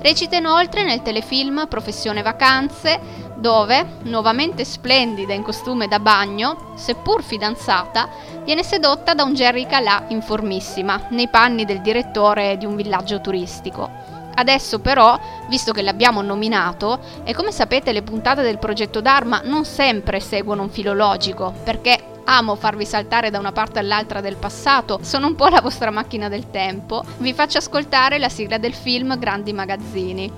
Recita 0.00 0.36
inoltre 0.36 0.84
nel 0.84 1.02
telefilm 1.02 1.66
Professione 1.66 2.20
Vacanze, 2.20 3.00
dove, 3.36 4.00
nuovamente 4.02 4.64
splendida 4.64 5.32
in 5.32 5.42
costume 5.42 5.88
da 5.88 5.98
bagno, 5.98 6.72
seppur 6.74 7.22
fidanzata, 7.22 8.08
viene 8.44 8.62
sedotta 8.62 9.14
da 9.14 9.22
un 9.22 9.34
Jerry 9.34 9.66
Calà 9.66 10.04
in 10.08 10.20
formissima, 10.20 11.06
nei 11.10 11.28
panni 11.28 11.64
del 11.64 11.80
direttore 11.80 12.58
di 12.58 12.66
un 12.66 12.76
villaggio 12.76 13.20
turistico. 13.20 14.13
Adesso 14.34 14.80
però, 14.80 15.18
visto 15.48 15.72
che 15.72 15.82
l'abbiamo 15.82 16.22
nominato, 16.22 16.98
e 17.24 17.34
come 17.34 17.52
sapete 17.52 17.92
le 17.92 18.02
puntate 18.02 18.42
del 18.42 18.58
progetto 18.58 19.00
Dharma 19.00 19.40
non 19.44 19.64
sempre 19.64 20.20
seguono 20.20 20.62
un 20.62 20.70
filo 20.70 20.92
logico, 20.92 21.52
perché 21.62 22.12
amo 22.24 22.54
farvi 22.54 22.86
saltare 22.86 23.30
da 23.30 23.38
una 23.38 23.52
parte 23.52 23.78
all'altra 23.78 24.20
del 24.20 24.36
passato, 24.36 24.98
sono 25.02 25.26
un 25.26 25.34
po' 25.34 25.48
la 25.48 25.60
vostra 25.60 25.90
macchina 25.90 26.28
del 26.28 26.50
tempo, 26.50 27.02
vi 27.18 27.34
faccio 27.34 27.58
ascoltare 27.58 28.18
la 28.18 28.28
sigla 28.28 28.58
del 28.58 28.74
film 28.74 29.18
Grandi 29.18 29.52
Magazzini. 29.52 30.32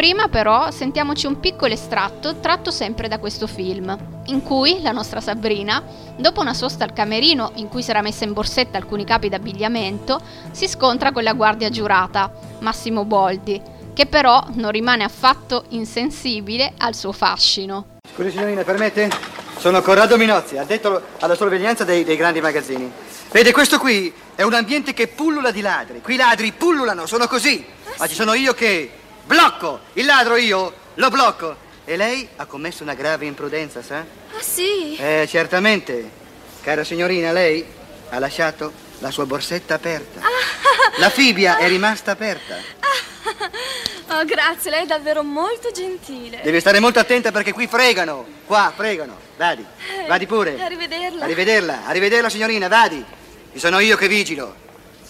Prima 0.00 0.28
però 0.28 0.70
sentiamoci 0.70 1.26
un 1.26 1.40
piccolo 1.40 1.74
estratto 1.74 2.36
tratto 2.36 2.70
sempre 2.70 3.06
da 3.06 3.18
questo 3.18 3.46
film, 3.46 3.94
in 4.28 4.42
cui 4.42 4.80
la 4.80 4.92
nostra 4.92 5.20
Sabrina, 5.20 5.82
dopo 6.16 6.40
una 6.40 6.54
sosta 6.54 6.84
al 6.84 6.94
camerino 6.94 7.50
in 7.56 7.68
cui 7.68 7.82
si 7.82 7.90
era 7.90 8.00
messa 8.00 8.24
in 8.24 8.32
borsetta 8.32 8.78
alcuni 8.78 9.04
capi 9.04 9.28
d'abbigliamento, 9.28 10.18
si 10.52 10.68
scontra 10.68 11.12
con 11.12 11.22
la 11.22 11.34
guardia 11.34 11.68
giurata, 11.68 12.32
Massimo 12.60 13.04
Boldi, 13.04 13.60
che 13.92 14.06
però 14.06 14.42
non 14.54 14.70
rimane 14.70 15.04
affatto 15.04 15.64
insensibile 15.68 16.72
al 16.78 16.94
suo 16.94 17.12
fascino. 17.12 17.98
Scusi 18.10 18.30
signorina, 18.30 18.62
permette? 18.62 19.10
Sono 19.58 19.82
Corrado 19.82 20.16
Minozzi, 20.16 20.56
addetto 20.56 21.08
alla 21.18 21.34
sorveglianza 21.34 21.84
dei, 21.84 22.04
dei 22.04 22.16
grandi 22.16 22.40
magazzini. 22.40 22.90
Vede, 23.30 23.52
questo 23.52 23.76
qui 23.76 24.10
è 24.34 24.44
un 24.44 24.54
ambiente 24.54 24.94
che 24.94 25.08
pullula 25.08 25.50
di 25.50 25.60
ladri. 25.60 26.00
Qui 26.00 26.14
i 26.14 26.16
ladri 26.16 26.52
pullulano, 26.52 27.04
sono 27.04 27.26
così. 27.26 27.62
Ma 27.98 28.06
ci 28.06 28.14
sono 28.14 28.32
io 28.32 28.54
che 28.54 28.92
Blocco! 29.24 29.80
Il 29.94 30.04
ladro 30.06 30.36
io 30.36 30.72
lo 30.94 31.08
blocco. 31.10 31.68
E 31.84 31.96
lei 31.96 32.28
ha 32.36 32.46
commesso 32.46 32.82
una 32.82 32.94
grave 32.94 33.26
imprudenza, 33.26 33.82
sa? 33.82 33.98
Ah, 33.98 34.40
sì? 34.40 34.96
Eh, 34.96 35.26
certamente. 35.28 36.18
Cara 36.62 36.84
signorina, 36.84 37.32
lei 37.32 37.64
ha 38.10 38.18
lasciato 38.18 38.72
la 38.98 39.10
sua 39.10 39.26
borsetta 39.26 39.74
aperta. 39.74 40.20
Ah. 40.20 40.98
La 40.98 41.10
fibbia 41.10 41.56
è 41.58 41.66
rimasta 41.68 42.12
aperta. 42.12 42.54
Ah. 42.54 44.18
Oh, 44.18 44.24
grazie, 44.24 44.70
lei 44.70 44.82
è 44.82 44.86
davvero 44.86 45.22
molto 45.22 45.70
gentile. 45.70 46.40
Deve 46.42 46.60
stare 46.60 46.80
molto 46.80 46.98
attenta 46.98 47.30
perché 47.30 47.52
qui 47.52 47.66
fregano. 47.66 48.26
Qua, 48.44 48.72
fregano. 48.74 49.16
Vadi. 49.36 49.64
Eh, 50.02 50.06
vadi 50.06 50.26
pure. 50.26 50.60
Arrivederla. 50.60 51.24
Arrivederla. 51.24 51.86
Arrivederla, 51.86 52.28
signorina, 52.28 52.68
vadi. 52.68 53.04
Ci 53.52 53.58
sono 53.58 53.78
io 53.78 53.96
che 53.96 54.08
vigilo. 54.08 54.54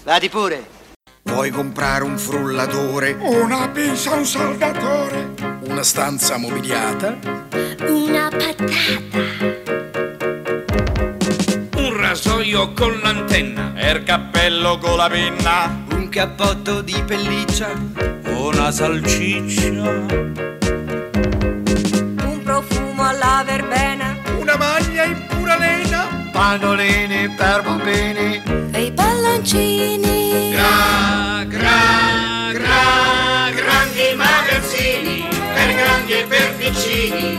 Vadi 0.03 0.29
pure. 0.29 0.79
Vuoi 1.23 1.51
comprare 1.51 2.03
un 2.03 2.19
frullatore? 2.19 3.17
Una 3.21 3.69
pizza, 3.69 4.15
un 4.15 4.25
saldatore? 4.25 5.35
Una 5.69 5.83
stanza 5.83 6.39
mobiliata? 6.39 7.19
Una 7.87 8.31
patata. 8.31 9.21
Un 11.77 11.97
rasoio 11.97 12.73
con 12.73 12.99
l'antenna. 13.03 13.73
Er 13.77 14.03
cappello 14.03 14.79
con 14.79 14.97
la 14.97 15.09
penna. 15.09 15.85
Un 15.93 16.09
cappotto 16.09 16.81
di 16.81 17.03
pelliccia. 17.07 17.69
Una 18.25 18.71
salciccia. 18.71 19.71
Un 22.25 22.41
profumo 22.43 23.05
alla 23.05 23.43
verbena. 23.45 24.17
Una 24.39 24.57
maglia 24.57 25.05
in 25.05 25.27
pura 25.29 25.59
lena. 25.59 26.29
Pannolini 26.33 27.29
per 27.37 27.63
bambini. 27.63 28.43
E 28.73 28.85
i 28.85 28.93
palloncini. 28.93 30.10
Piccini. 36.71 37.39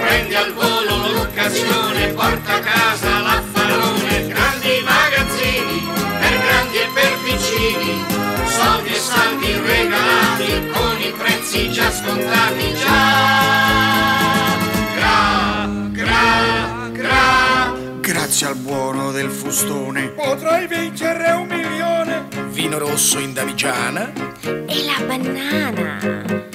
Prendi 0.00 0.34
al 0.34 0.52
volo 0.54 1.12
l'occasione, 1.12 2.08
porta 2.08 2.54
a 2.54 2.60
casa 2.60 3.20
l'affarone. 3.20 4.26
Grandi 4.26 4.82
magazzini. 4.84 5.88
Per 6.18 6.38
grandi 6.38 6.76
e 6.78 6.88
per 6.92 7.18
piccini. 7.22 8.04
Soldi 8.46 8.88
e 8.90 8.98
saldi 8.98 9.52
regalati 9.52 10.66
con 10.72 11.00
i 11.00 11.12
prezzi 11.16 11.70
già 11.70 11.90
scontati 11.90 12.74
già. 12.74 14.48
Gra, 14.94 15.68
gra, 15.90 16.88
gra. 16.92 17.74
Grazie 18.00 18.46
al 18.46 18.56
buono 18.56 19.12
del 19.12 19.30
fustone. 19.30 20.08
Potrai 20.08 20.66
vincere 20.66 21.30
un 21.32 21.46
milione. 21.46 22.28
Vino 22.48 22.78
rosso 22.78 23.18
in 23.18 23.32
Davigiana. 23.32 24.10
E 24.42 24.84
la 24.84 25.04
banana. 25.06 26.49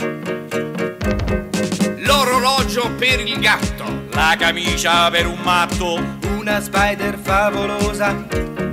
L'orologio 2.46 2.92
per 2.92 3.20
il 3.22 3.40
gatto. 3.40 4.06
La 4.12 4.36
camicia 4.38 5.10
per 5.10 5.26
un 5.26 5.40
matto. 5.42 6.00
Una 6.38 6.62
spider 6.62 7.18
favolosa. 7.18 8.24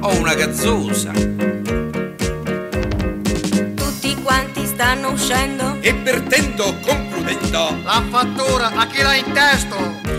O 0.00 0.14
una 0.18 0.34
gazzosa. 0.34 1.10
Tutti 3.74 4.14
quanti 4.22 4.66
stanno 4.66 5.12
uscendo. 5.12 5.78
E 5.80 5.94
perdendo, 5.94 6.76
concludendo. 6.82 7.78
La 7.82 8.04
fattura 8.10 8.72
a 8.74 8.86
chi 8.88 9.00
l'ha 9.00 9.14
in 9.14 9.32
testo. 9.32 9.78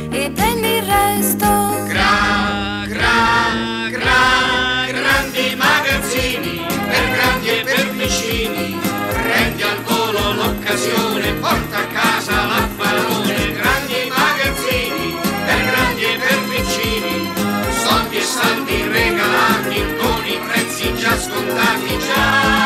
E 0.09 0.31
prendi 0.31 0.77
il 0.77 0.83
resto. 0.83 1.45
Gra, 1.85 2.85
gra, 2.87 3.87
gra, 3.91 4.85
grandi 4.87 5.55
magazzini, 5.55 6.65
per 6.87 7.11
grandi 7.11 7.49
e 7.49 7.61
per 7.63 7.91
vicini, 7.91 8.79
prendi 9.11 9.61
al 9.61 9.79
volo 9.83 10.33
l'occasione, 10.33 11.33
porta 11.33 11.77
a 11.77 11.85
casa 11.85 12.12
saldi 18.33 18.81
regalati, 18.87 19.95
con 19.97 20.25
i 20.25 20.39
prezzi 20.47 20.95
già 20.95 21.15
scontati 21.15 21.99
già. 21.99 22.61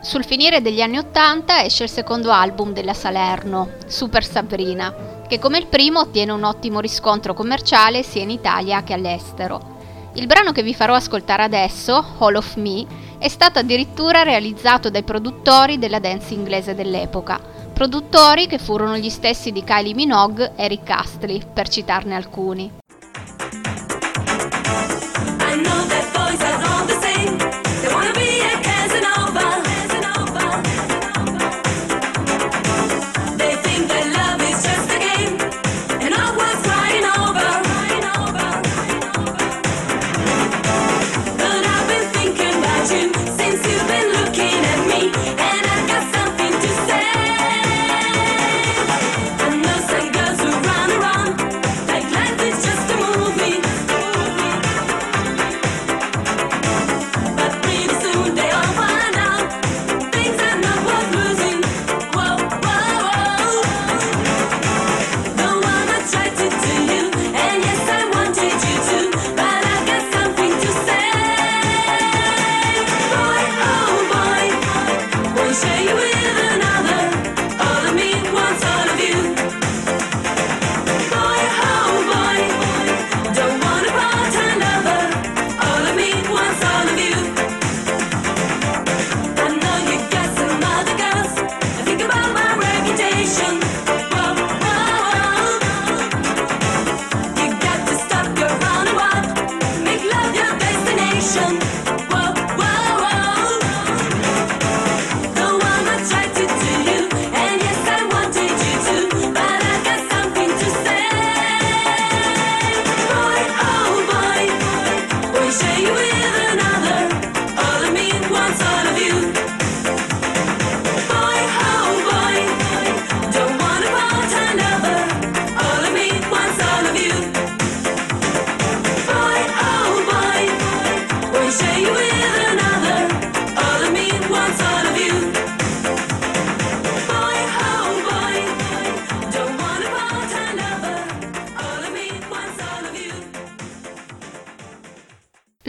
Sul 0.00 0.24
finire 0.24 0.62
degli 0.62 0.80
anni 0.80 0.96
Ottanta 0.96 1.62
esce 1.62 1.84
il 1.84 1.90
secondo 1.90 2.30
album 2.30 2.72
della 2.72 2.94
Salerno, 2.94 3.72
Super 3.86 4.24
Sabrina, 4.24 5.22
che 5.28 5.38
come 5.38 5.58
il 5.58 5.66
primo 5.66 6.00
ottiene 6.00 6.32
un 6.32 6.44
ottimo 6.44 6.80
riscontro 6.80 7.34
commerciale 7.34 8.02
sia 8.02 8.22
in 8.22 8.30
Italia 8.30 8.82
che 8.82 8.94
all'estero. 8.94 9.76
Il 10.14 10.26
brano 10.26 10.52
che 10.52 10.62
vi 10.62 10.74
farò 10.74 10.94
ascoltare 10.94 11.42
adesso, 11.42 12.02
All 12.18 12.36
of 12.36 12.56
Me, 12.56 12.86
è 13.18 13.28
stato 13.28 13.58
addirittura 13.58 14.22
realizzato 14.22 14.90
dai 14.90 15.02
produttori 15.02 15.78
della 15.78 15.98
dance 15.98 16.34
inglese 16.34 16.74
dell'epoca, 16.74 17.40
produttori 17.72 18.46
che 18.46 18.58
furono 18.58 18.96
gli 18.96 19.10
stessi 19.10 19.50
di 19.50 19.64
Kylie 19.64 19.94
Minogue 19.94 20.52
e 20.56 20.68
Rick 20.68 20.90
Astley, 20.90 21.42
per 21.52 21.68
citarne 21.68 22.14
alcuni. 22.14 22.70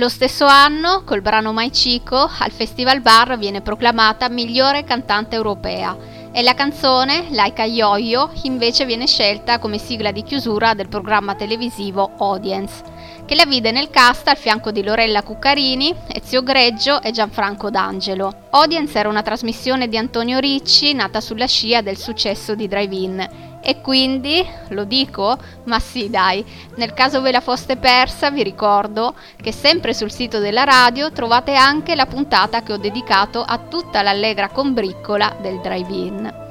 Lo 0.10 0.16
stesso 0.16 0.48
anno, 0.48 1.04
col 1.06 1.22
brano 1.22 1.54
Mai 1.54 1.70
Chico, 1.70 2.18
al 2.40 2.50
Festival 2.50 3.00
Bar 3.00 3.38
viene 3.38 3.62
proclamata 3.62 4.28
migliore 4.28 4.84
cantante 4.84 5.36
europea. 5.36 5.96
E 6.32 6.42
la 6.42 6.56
canzone, 6.56 7.28
Like 7.30 7.62
a 7.62 7.66
Yo-Yo, 7.66 8.32
invece 8.46 8.86
viene 8.86 9.06
scelta 9.06 9.60
come 9.60 9.78
sigla 9.78 10.12
di 10.12 10.24
chiusura 10.24 10.74
del 10.74 10.88
programma 10.90 11.36
televisivo 11.36 12.10
Audience, 12.18 12.82
che 13.30 13.36
la 13.36 13.46
vide 13.46 13.70
nel 13.70 13.92
cast 13.92 14.28
al 14.28 14.38
fianco 14.38 14.72
di 14.72 14.82
Lorella 14.82 15.22
Cuccarini, 15.22 15.94
Ezio 16.08 16.42
Greggio 16.42 17.00
e 17.00 17.12
Gianfranco 17.12 17.70
D'Angelo. 17.70 18.48
Audience 18.50 18.98
era 18.98 19.08
una 19.08 19.22
trasmissione 19.22 19.88
di 19.88 20.00
Antonio 20.00 20.40
Ricci 20.40 20.96
nata 20.96 21.22
sulla 21.22 21.46
scia 21.46 21.82
del 21.82 21.96
successo 21.96 22.56
di 22.56 22.68
Drive-In 22.68 23.60
e 23.62 23.82
quindi, 23.82 24.44
lo 24.70 24.84
dico? 24.84 25.38
Ma 25.66 25.78
sì 25.78 26.10
dai, 26.10 26.44
nel 26.78 26.96
caso 26.96 27.22
ve 27.22 27.30
la 27.30 27.40
foste 27.40 27.78
persa 27.78 28.32
vi 28.32 28.42
ricordo 28.42 29.14
che 29.40 29.52
sempre 29.52 29.94
sul 29.94 30.12
sito 30.12 30.40
della 30.40 30.64
radio 30.64 31.12
trovate 31.12 31.54
anche 31.54 31.94
la 31.94 32.08
puntata 32.08 32.64
che 32.64 32.74
ho 32.74 32.78
dedicato 32.78 33.44
a 33.44 33.60
tutta 33.60 34.02
l'allegra 34.02 34.50
combriccola 34.50 35.38
del 35.40 35.60
drive-in. 35.60 36.49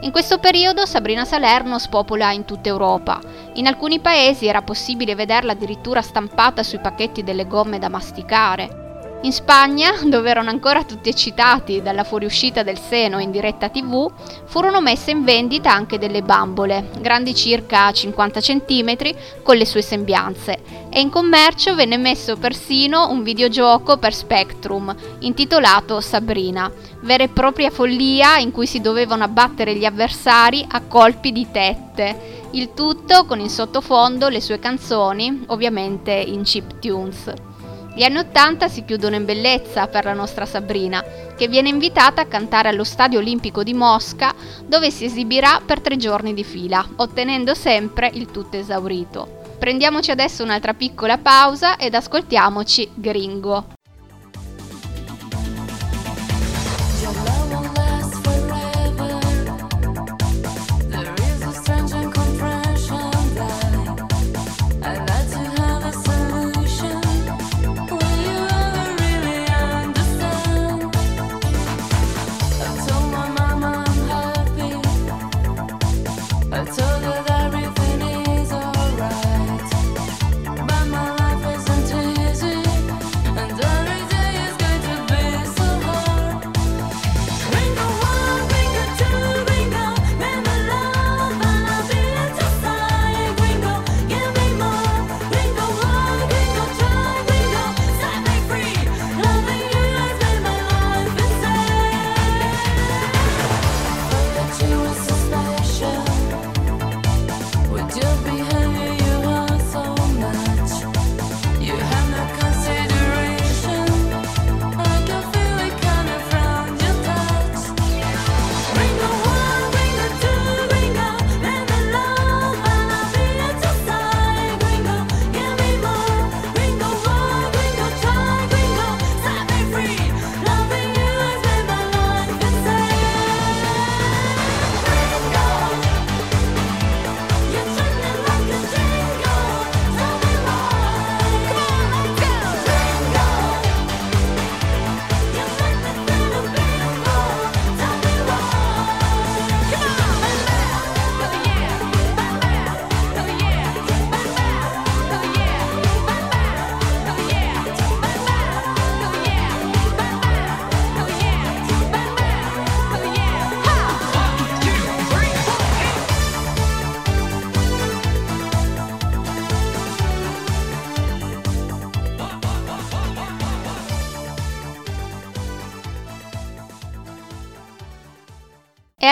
In 0.00 0.12
questo 0.12 0.38
periodo 0.38 0.84
Sabrina 0.84 1.24
Salerno 1.24 1.78
spopola 1.78 2.30
in 2.30 2.44
tutta 2.44 2.68
Europa. 2.68 3.18
In 3.54 3.66
alcuni 3.66 3.98
paesi 3.98 4.46
era 4.46 4.60
possibile 4.60 5.14
vederla 5.14 5.52
addirittura 5.52 6.02
stampata 6.02 6.62
sui 6.62 6.80
pacchetti 6.80 7.22
delle 7.22 7.46
gomme 7.46 7.78
da 7.78 7.88
masticare. 7.88 8.85
In 9.26 9.32
Spagna, 9.32 9.90
dove 10.04 10.30
erano 10.30 10.50
ancora 10.50 10.84
tutti 10.84 11.08
eccitati 11.08 11.82
dalla 11.82 12.04
fuoriuscita 12.04 12.62
del 12.62 12.78
seno 12.78 13.18
in 13.18 13.32
diretta 13.32 13.68
tv, 13.68 14.08
furono 14.44 14.80
messe 14.80 15.10
in 15.10 15.24
vendita 15.24 15.72
anche 15.72 15.98
delle 15.98 16.22
bambole, 16.22 16.90
grandi 17.00 17.34
circa 17.34 17.90
50 17.90 18.40
cm, 18.40 18.96
con 19.42 19.56
le 19.56 19.66
sue 19.66 19.82
sembianze, 19.82 20.60
e 20.88 21.00
in 21.00 21.10
commercio 21.10 21.74
venne 21.74 21.96
messo 21.96 22.36
persino 22.36 23.10
un 23.10 23.24
videogioco 23.24 23.96
per 23.96 24.14
Spectrum, 24.14 24.94
intitolato 25.18 26.00
Sabrina, 26.00 26.70
vera 27.00 27.24
e 27.24 27.28
propria 27.28 27.70
follia 27.70 28.38
in 28.38 28.52
cui 28.52 28.68
si 28.68 28.80
dovevano 28.80 29.24
abbattere 29.24 29.74
gli 29.74 29.84
avversari 29.84 30.64
a 30.70 30.82
colpi 30.82 31.32
di 31.32 31.48
tette, 31.50 32.46
il 32.52 32.74
tutto 32.74 33.24
con 33.24 33.40
in 33.40 33.50
sottofondo 33.50 34.28
le 34.28 34.40
sue 34.40 34.60
canzoni, 34.60 35.46
ovviamente 35.48 36.12
in 36.12 36.44
chip 36.44 36.78
tunes. 36.78 37.55
Gli 37.96 38.02
anni 38.02 38.18
Ottanta 38.18 38.68
si 38.68 38.84
chiudono 38.84 39.14
in 39.14 39.24
bellezza 39.24 39.86
per 39.86 40.04
la 40.04 40.12
nostra 40.12 40.44
Sabrina, 40.44 41.02
che 41.34 41.48
viene 41.48 41.70
invitata 41.70 42.20
a 42.20 42.26
cantare 42.26 42.68
allo 42.68 42.84
Stadio 42.84 43.20
Olimpico 43.20 43.62
di 43.62 43.72
Mosca, 43.72 44.34
dove 44.66 44.90
si 44.90 45.06
esibirà 45.06 45.62
per 45.64 45.80
tre 45.80 45.96
giorni 45.96 46.34
di 46.34 46.44
fila, 46.44 46.86
ottenendo 46.96 47.54
sempre 47.54 48.10
il 48.12 48.30
tutto 48.30 48.58
esaurito. 48.58 49.40
Prendiamoci 49.58 50.10
adesso 50.10 50.42
un'altra 50.42 50.74
piccola 50.74 51.16
pausa 51.16 51.78
ed 51.78 51.94
ascoltiamoci 51.94 52.90
Gringo. 52.92 53.68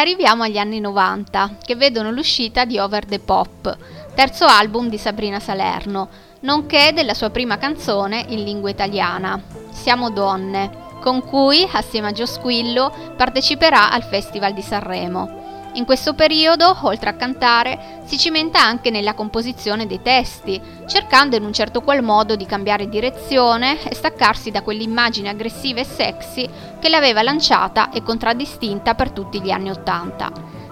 Arriviamo 0.05 0.43
agli 0.43 0.59
anni 0.59 0.81
90, 0.81 1.57
che 1.65 1.77
vedono 1.77 2.11
l'uscita 2.11 2.67
di 2.67 2.79
Over 2.79 3.07
the 3.07 3.21
Pop, 3.21 3.75
terzo 4.15 4.45
album 4.45 4.91
di 4.91 4.99
Sabrina 4.99 5.41
Salerno, 5.41 6.09
nonché 6.41 6.93
della 6.93 7.15
sua 7.15 7.31
prima 7.31 7.57
canzone 7.57 8.23
in 8.29 8.45
lingua 8.45 8.69
italiana, 8.69 9.43
Siamo 9.71 10.11
donne, 10.11 10.71
con 11.01 11.25
cui, 11.25 11.67
assieme 11.73 12.09
a 12.09 12.13
Gio 12.13 12.27
Squillo, 12.27 12.93
parteciperà 13.17 13.91
al 13.91 14.03
Festival 14.03 14.53
di 14.53 14.63
Sanremo. 14.63 15.44
In 15.75 15.87
questo 15.87 16.15
periodo, 16.15 16.77
oltre 16.83 17.11
a 17.11 17.15
cantare, 17.15 18.03
si 18.05 18.17
cimenta 18.17 18.61
anche 18.61 18.91
nella 18.91 19.15
composizione 19.15 19.89
dei 19.89 20.01
testi, 20.03 20.61
cercando 20.87 21.35
in 21.35 21.43
un 21.43 21.53
certo 21.53 21.81
qual 21.81 22.01
modo 22.01 22.37
di 22.37 22.47
cambiare 22.47 22.89
direzione 22.89 23.83
e 23.83 23.93
staccarsi 23.93 24.53
da 24.53 24.63
quell'immagine 24.63 25.29
aggressiva 25.29 25.81
e 25.81 25.85
sexy 25.85 26.49
che 26.79 26.89
l'aveva 26.89 27.23
lanciata 27.23 27.91
e 27.91 28.05
contraddistinta 28.05 28.95
per 28.95 29.11
tutti 29.11 29.43
gli 29.43 29.51
anni 29.51 29.71
Ottanta. 29.71 30.31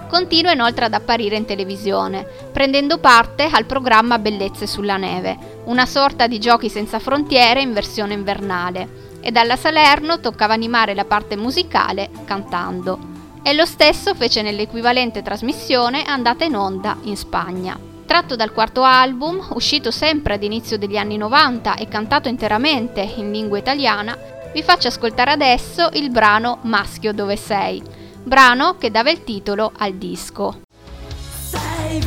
Continua 0.08 0.52
inoltre 0.52 0.84
ad 0.84 0.94
apparire 0.94 1.36
in 1.36 1.46
televisione, 1.46 2.24
prendendo 2.52 2.98
parte 2.98 3.48
al 3.50 3.64
programma 3.64 4.20
Bellezze 4.20 4.68
sulla 4.68 4.98
neve, 4.98 5.62
una 5.64 5.86
sorta 5.86 6.28
di 6.28 6.38
giochi 6.38 6.68
senza 6.68 7.00
frontiere 7.00 7.60
in 7.60 7.72
versione 7.72 8.14
invernale, 8.14 9.10
e 9.20 9.32
dalla 9.32 9.56
Salerno 9.56 10.20
toccava 10.20 10.52
animare 10.52 10.94
la 10.94 11.06
parte 11.06 11.34
musicale 11.34 12.08
cantando. 12.24 13.11
E 13.44 13.54
lo 13.54 13.64
stesso 13.64 14.14
fece 14.14 14.40
nell'equivalente 14.40 15.20
trasmissione 15.20 16.04
andata 16.04 16.44
in 16.44 16.54
onda 16.54 16.96
in 17.02 17.16
Spagna. 17.16 17.76
Tratto 18.06 18.36
dal 18.36 18.52
quarto 18.52 18.82
album, 18.82 19.44
uscito 19.54 19.90
sempre 19.90 20.34
ad 20.34 20.44
inizio 20.44 20.78
degli 20.78 20.96
anni 20.96 21.16
90 21.16 21.74
e 21.74 21.88
cantato 21.88 22.28
interamente 22.28 23.00
in 23.00 23.32
lingua 23.32 23.58
italiana, 23.58 24.16
vi 24.52 24.62
faccio 24.62 24.88
ascoltare 24.88 25.32
adesso 25.32 25.88
il 25.94 26.10
brano 26.10 26.58
Maschio 26.62 27.12
dove 27.12 27.36
sei, 27.36 27.82
brano 28.22 28.76
che 28.76 28.90
dava 28.90 29.10
il 29.10 29.24
titolo 29.24 29.72
al 29.76 29.94
disco. 29.94 30.60
Sei 31.48 32.00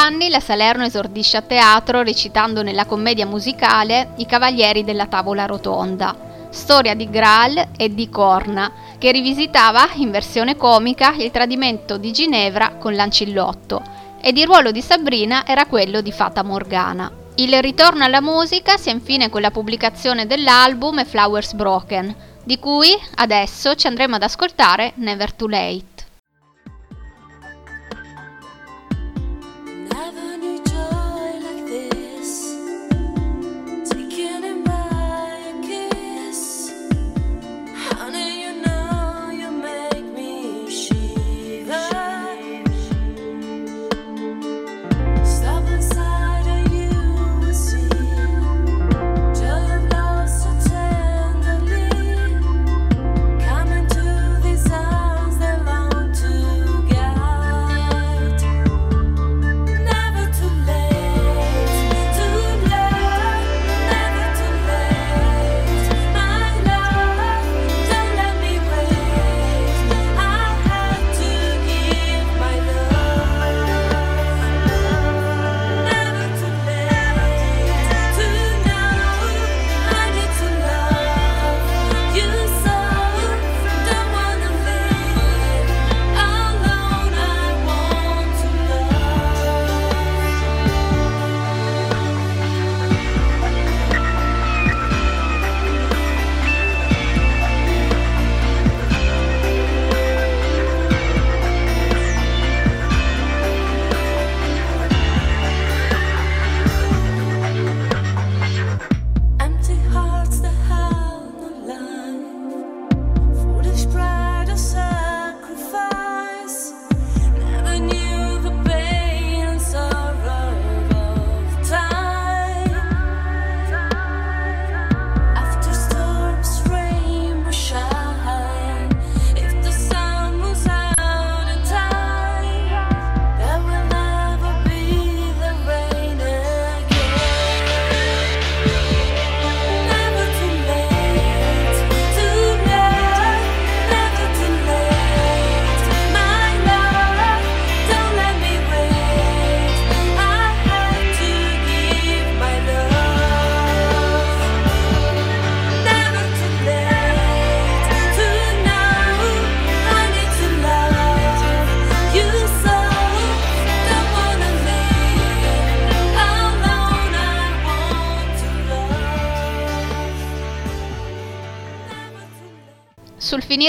anni 0.00 0.30
la 0.30 0.40
Salerno 0.40 0.84
esordisce 0.84 1.36
a 1.36 1.42
teatro 1.42 2.02
recitando 2.02 2.62
nella 2.62 2.86
commedia 2.86 3.26
musicale 3.26 4.12
I 4.16 4.24
Cavalieri 4.24 4.82
della 4.82 5.06
Tavola 5.06 5.44
Rotonda, 5.44 6.48
storia 6.48 6.94
di 6.94 7.10
Graal 7.10 7.68
e 7.76 7.94
di 7.94 8.08
Corna, 8.08 8.72
che 8.96 9.12
rivisitava 9.12 9.90
in 9.96 10.10
versione 10.10 10.56
comica 10.56 11.12
il 11.12 11.30
tradimento 11.30 11.98
di 11.98 12.12
Ginevra 12.12 12.76
con 12.78 12.94
Lancillotto 12.94 13.82
ed 14.22 14.38
il 14.38 14.46
ruolo 14.46 14.70
di 14.70 14.80
Sabrina 14.80 15.46
era 15.46 15.66
quello 15.66 16.00
di 16.00 16.12
Fata 16.12 16.42
Morgana. 16.42 17.10
Il 17.36 17.60
ritorno 17.60 18.04
alla 18.04 18.22
musica 18.22 18.78
si 18.78 18.88
ha 18.88 18.92
infine 18.92 19.28
con 19.28 19.42
la 19.42 19.50
pubblicazione 19.50 20.26
dell'album 20.26 21.04
Flowers 21.04 21.52
Broken, 21.52 22.14
di 22.42 22.58
cui 22.58 22.88
adesso 23.16 23.74
ci 23.74 23.86
andremo 23.86 24.16
ad 24.16 24.22
ascoltare 24.22 24.92
Never 24.96 25.32
Too 25.32 25.48
Late. 25.48 25.89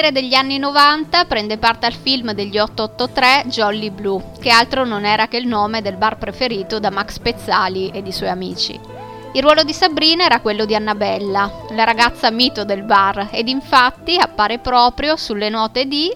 Finire 0.01 0.11
degli 0.11 0.33
anni 0.33 0.57
90 0.57 1.25
prende 1.25 1.57
parte 1.59 1.85
al 1.85 1.93
film 1.93 2.31
degli 2.31 2.57
883 2.57 3.43
Jolly 3.45 3.91
Blue, 3.91 4.31
che 4.41 4.49
altro 4.49 4.83
non 4.83 5.05
era 5.05 5.27
che 5.27 5.37
il 5.37 5.45
nome 5.45 5.83
del 5.83 5.95
bar 5.95 6.17
preferito 6.17 6.79
da 6.79 6.89
Max 6.89 7.19
Pezzali 7.19 7.91
e 7.93 8.01
i 8.03 8.11
suoi 8.11 8.29
amici. 8.29 8.79
Il 9.33 9.43
ruolo 9.43 9.63
di 9.63 9.73
Sabrina 9.73 10.25
era 10.25 10.39
quello 10.39 10.65
di 10.65 10.73
Annabella, 10.73 11.67
la 11.69 11.83
ragazza 11.83 12.31
mito 12.31 12.65
del 12.65 12.81
bar, 12.81 13.29
ed 13.31 13.47
infatti 13.47 14.17
appare 14.17 14.57
proprio 14.57 15.15
sulle 15.17 15.49
note 15.49 15.85
di 15.85 16.11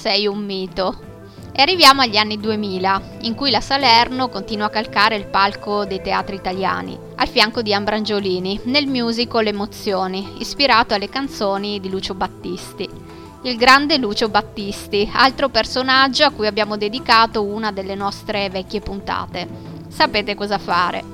sei 0.00 0.26
un 0.26 0.42
mito. 0.42 1.08
E 1.52 1.60
arriviamo 1.60 2.00
agli 2.00 2.16
anni 2.16 2.40
2000, 2.40 3.02
in 3.22 3.34
cui 3.34 3.50
la 3.50 3.60
Salerno 3.60 4.30
continua 4.30 4.66
a 4.66 4.70
calcare 4.70 5.14
il 5.16 5.26
palco 5.26 5.84
dei 5.84 6.00
teatri 6.00 6.36
italiani, 6.36 6.98
al 7.16 7.28
fianco 7.28 7.60
di 7.60 7.74
Ambrangiolini, 7.74 8.60
nel 8.64 8.86
musical 8.86 9.46
Emozioni, 9.46 10.36
ispirato 10.38 10.94
alle 10.94 11.10
canzoni 11.10 11.80
di 11.80 11.90
Lucio 11.90 12.14
Battisti. 12.14 12.88
Il 13.42 13.56
grande 13.56 13.98
Lucio 13.98 14.30
Battisti, 14.30 15.10
altro 15.12 15.50
personaggio 15.50 16.24
a 16.24 16.30
cui 16.30 16.46
abbiamo 16.46 16.78
dedicato 16.78 17.44
una 17.44 17.70
delle 17.70 17.94
nostre 17.94 18.48
vecchie 18.48 18.80
puntate. 18.80 19.46
Sapete 19.88 20.34
cosa 20.34 20.56
fare. 20.56 21.04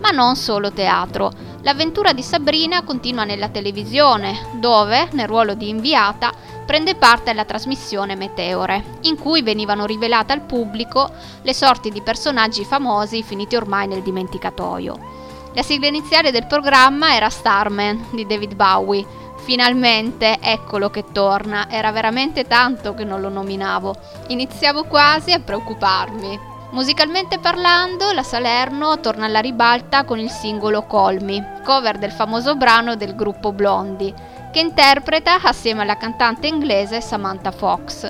Ma 0.00 0.10
non 0.10 0.34
solo 0.34 0.72
teatro. 0.72 1.30
L'avventura 1.62 2.12
di 2.12 2.22
Sabrina 2.22 2.82
continua 2.82 3.24
nella 3.24 3.48
televisione, 3.48 4.50
dove, 4.58 5.08
nel 5.12 5.28
ruolo 5.28 5.54
di 5.54 5.68
inviata, 5.68 6.32
prende 6.64 6.94
parte 6.94 7.30
alla 7.30 7.44
trasmissione 7.44 8.14
Meteore, 8.14 8.98
in 9.02 9.18
cui 9.18 9.42
venivano 9.42 9.86
rivelate 9.86 10.32
al 10.32 10.40
pubblico 10.40 11.10
le 11.42 11.54
sorti 11.54 11.90
di 11.90 12.02
personaggi 12.02 12.64
famosi 12.64 13.22
finiti 13.22 13.56
ormai 13.56 13.86
nel 13.86 14.02
dimenticatoio. 14.02 15.22
La 15.54 15.62
sigla 15.62 15.86
iniziale 15.86 16.32
del 16.32 16.46
programma 16.46 17.14
era 17.14 17.30
Starman 17.30 18.06
di 18.10 18.26
David 18.26 18.54
Bowie. 18.54 19.06
Finalmente, 19.44 20.38
eccolo 20.40 20.90
che 20.90 21.04
torna, 21.12 21.68
era 21.70 21.92
veramente 21.92 22.44
tanto 22.44 22.94
che 22.94 23.04
non 23.04 23.20
lo 23.20 23.28
nominavo. 23.28 23.94
Iniziavo 24.28 24.84
quasi 24.84 25.32
a 25.32 25.38
preoccuparmi. 25.38 26.52
Musicalmente 26.70 27.38
parlando, 27.38 28.10
la 28.10 28.24
Salerno 28.24 28.98
torna 28.98 29.26
alla 29.26 29.38
ribalta 29.38 30.02
con 30.02 30.18
il 30.18 30.28
singolo 30.28 30.86
Call 30.86 31.22
Me, 31.22 31.60
cover 31.64 31.98
del 31.98 32.10
famoso 32.10 32.56
brano 32.56 32.96
del 32.96 33.14
gruppo 33.14 33.52
Blondie, 33.52 34.12
che 34.54 34.60
interpreta 34.60 35.42
assieme 35.42 35.82
alla 35.82 35.96
cantante 35.96 36.46
inglese 36.46 37.00
Samantha 37.00 37.50
Fox. 37.50 38.08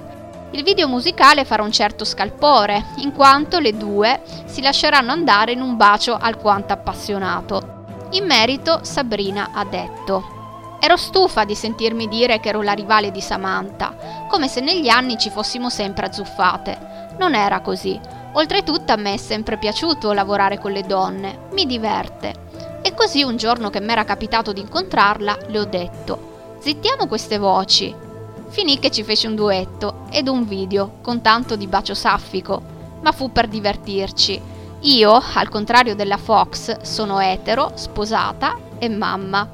Il 0.51 0.63
video 0.63 0.87
musicale 0.87 1.47
farà 1.47 1.63
un 1.63 1.73
certo 1.73 2.05
scalpore, 2.05 2.85
in 2.97 3.15
quanto 3.15 3.59
le 3.61 3.75
due 3.75 4.21
si 4.45 4.61
lasceranno 4.61 5.11
andare 5.11 5.53
in 5.53 5.63
un 5.63 5.79
bacio 5.79 6.15
alquanto 6.15 6.75
appassionato. 6.75 8.09
In 8.11 8.27
merito, 8.27 8.81
Sabrina 8.83 9.53
ha 9.55 9.65
detto: 9.65 10.77
Ero 10.81 10.99
stufa 10.99 11.45
di 11.45 11.55
sentirmi 11.55 12.09
dire 12.09 12.39
che 12.41 12.51
ero 12.51 12.61
la 12.61 12.73
rivale 12.73 13.11
di 13.11 13.23
Samantha, 13.23 14.27
come 14.29 14.47
se 14.47 14.61
negli 14.61 14.91
anni 14.91 15.17
ci 15.17 15.31
fossimo 15.31 15.71
sempre 15.71 16.05
azzuffate. 16.09 17.15
Non 17.19 17.35
era 17.35 17.61
così. 17.61 17.99
Oltretutto 18.33 18.93
a 18.93 18.97
me 18.97 19.15
è 19.15 19.17
sempre 19.17 19.57
piaciuto 19.57 20.13
lavorare 20.13 20.59
con 20.59 20.73
le 20.73 20.83
donne, 20.83 21.39
mi 21.53 21.65
diverte. 21.65 22.35
E 22.83 22.93
così 22.93 23.23
un 23.23 23.39
giorno 23.39 23.71
che 23.71 23.81
mi 23.81 23.93
era 23.93 24.05
capitato 24.05 24.53
di 24.53 24.61
incontrarla, 24.61 25.39
le 25.47 25.59
ho 25.59 25.65
detto: 25.65 26.33
Zittiamo 26.65 27.07
queste 27.07 27.37
voci. 27.37 27.95
Finì 28.49 28.79
che 28.79 28.91
ci 28.91 29.03
fece 29.03 29.27
un 29.27 29.35
duetto 29.35 30.07
ed 30.11 30.29
un 30.29 30.49
video 30.49 30.93
con 31.03 31.21
tanto 31.21 31.57
di 31.57 31.67
bacio 31.67 31.93
saffico, 31.93 32.63
ma 33.03 33.13
fu 33.13 33.31
per 33.31 33.49
divertirci. 33.49 34.41
Io, 34.81 35.23
al 35.35 35.51
contrario 35.51 35.95
della 35.95 36.17
Fox, 36.17 36.81
sono 36.81 37.21
etero, 37.21 37.73
sposata 37.75 38.57
e 38.79 38.89
mamma. 38.89 39.47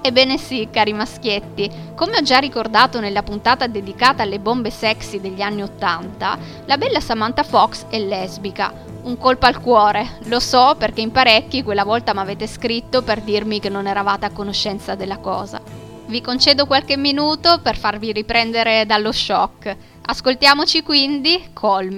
Ebbene 0.00 0.38
sì, 0.38 0.68
cari 0.70 0.94
maschietti, 0.94 1.70
come 1.94 2.16
ho 2.16 2.22
già 2.22 2.38
ricordato 2.38 2.98
nella 2.98 3.22
puntata 3.22 3.66
dedicata 3.66 4.22
alle 4.22 4.40
bombe 4.40 4.70
sexy 4.70 5.20
degli 5.20 5.42
anni 5.42 5.60
Ottanta, 5.60 6.38
la 6.64 6.78
bella 6.78 7.00
Samantha 7.00 7.42
Fox 7.42 7.88
è 7.90 7.98
lesbica. 7.98 8.72
Un 9.02 9.18
colpo 9.18 9.44
al 9.44 9.60
cuore, 9.60 10.16
lo 10.24 10.40
so 10.40 10.76
perché 10.78 11.02
in 11.02 11.12
parecchi 11.12 11.62
quella 11.62 11.84
volta 11.84 12.14
mi 12.14 12.20
avete 12.20 12.46
scritto 12.46 13.02
per 13.02 13.20
dirmi 13.20 13.60
che 13.60 13.68
non 13.68 13.86
eravate 13.86 14.24
a 14.24 14.30
conoscenza 14.30 14.94
della 14.94 15.18
cosa. 15.18 15.87
Vi 16.08 16.22
concedo 16.22 16.64
qualche 16.64 16.96
minuto 16.96 17.60
per 17.62 17.76
farvi 17.76 18.12
riprendere 18.12 18.86
dallo 18.86 19.12
shock. 19.12 19.76
Ascoltiamoci 20.06 20.82
quindi 20.82 21.50
Call 21.52 21.90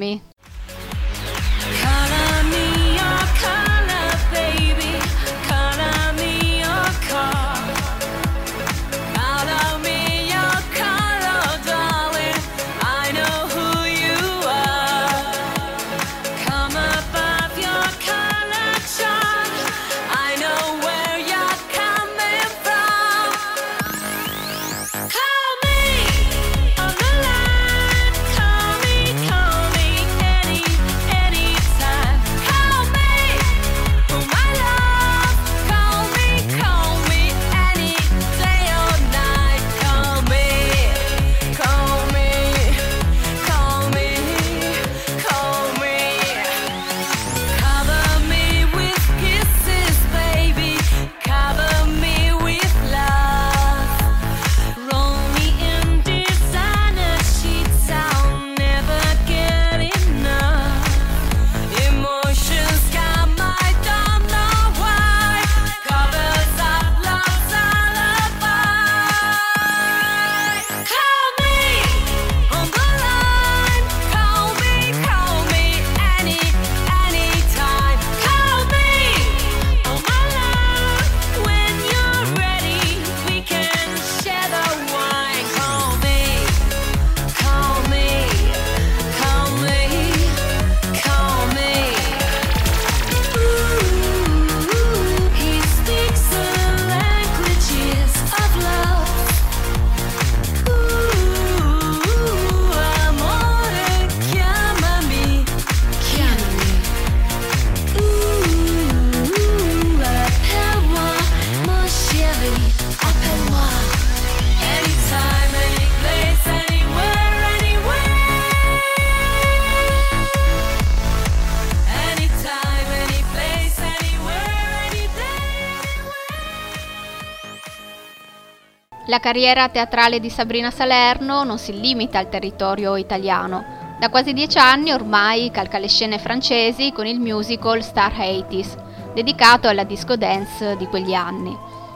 La 129.11 129.19
carriera 129.19 129.69
teatrale 129.69 130.21
di 130.21 130.31
Sabrina 130.31 130.71
Salerno 130.71 131.43
non 131.43 131.59
si 131.59 131.81
limita 131.81 132.21
al 132.21 132.29
territorio 132.29 132.95
italiano. 132.95 133.97
Da 133.99 134.09
quasi 134.09 134.33
dieci 134.33 134.57
anni 134.57 134.93
ormai 134.93 135.51
calca 135.51 135.79
le 135.79 135.89
scene 135.89 136.17
francesi 136.21 136.93
con 136.93 137.07
il 137.07 137.19
musical 137.19 137.83
Star 137.83 138.13
80s, 138.13 139.13
dedicato 139.13 139.67
alla 139.67 139.83
disco 139.83 140.15
dance 140.15 140.77
di 140.77 140.87
quegli 140.87 141.13
anni. 141.13 141.53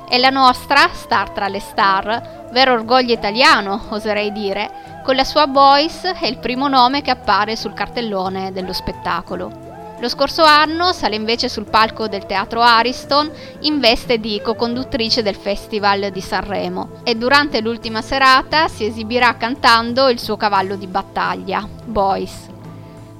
E 0.08 0.18
la 0.18 0.30
nostra, 0.30 0.88
star 0.92 1.30
tra 1.30 1.46
le 1.46 1.60
star, 1.60 2.48
vero 2.50 2.72
orgoglio 2.72 3.12
italiano, 3.12 3.80
oserei 3.90 4.32
dire, 4.32 5.00
con 5.04 5.14
la 5.14 5.22
sua 5.22 5.46
Boyce 5.46 6.14
è 6.18 6.26
il 6.26 6.38
primo 6.38 6.66
nome 6.66 7.00
che 7.00 7.12
appare 7.12 7.54
sul 7.54 7.74
cartellone 7.74 8.50
dello 8.50 8.72
spettacolo. 8.72 9.63
Lo 10.04 10.10
scorso 10.10 10.42
anno 10.42 10.92
sale 10.92 11.16
invece 11.16 11.48
sul 11.48 11.64
palco 11.64 12.08
del 12.08 12.26
teatro 12.26 12.60
Ariston 12.60 13.32
in 13.60 13.80
veste 13.80 14.18
di 14.18 14.38
co-conduttrice 14.44 15.22
del 15.22 15.34
Festival 15.34 16.10
di 16.10 16.20
Sanremo 16.20 17.00
e 17.04 17.14
durante 17.14 17.62
l'ultima 17.62 18.02
serata 18.02 18.68
si 18.68 18.84
esibirà 18.84 19.34
cantando 19.38 20.10
il 20.10 20.18
suo 20.18 20.36
cavallo 20.36 20.76
di 20.76 20.86
battaglia, 20.86 21.66
Boys. 21.86 22.53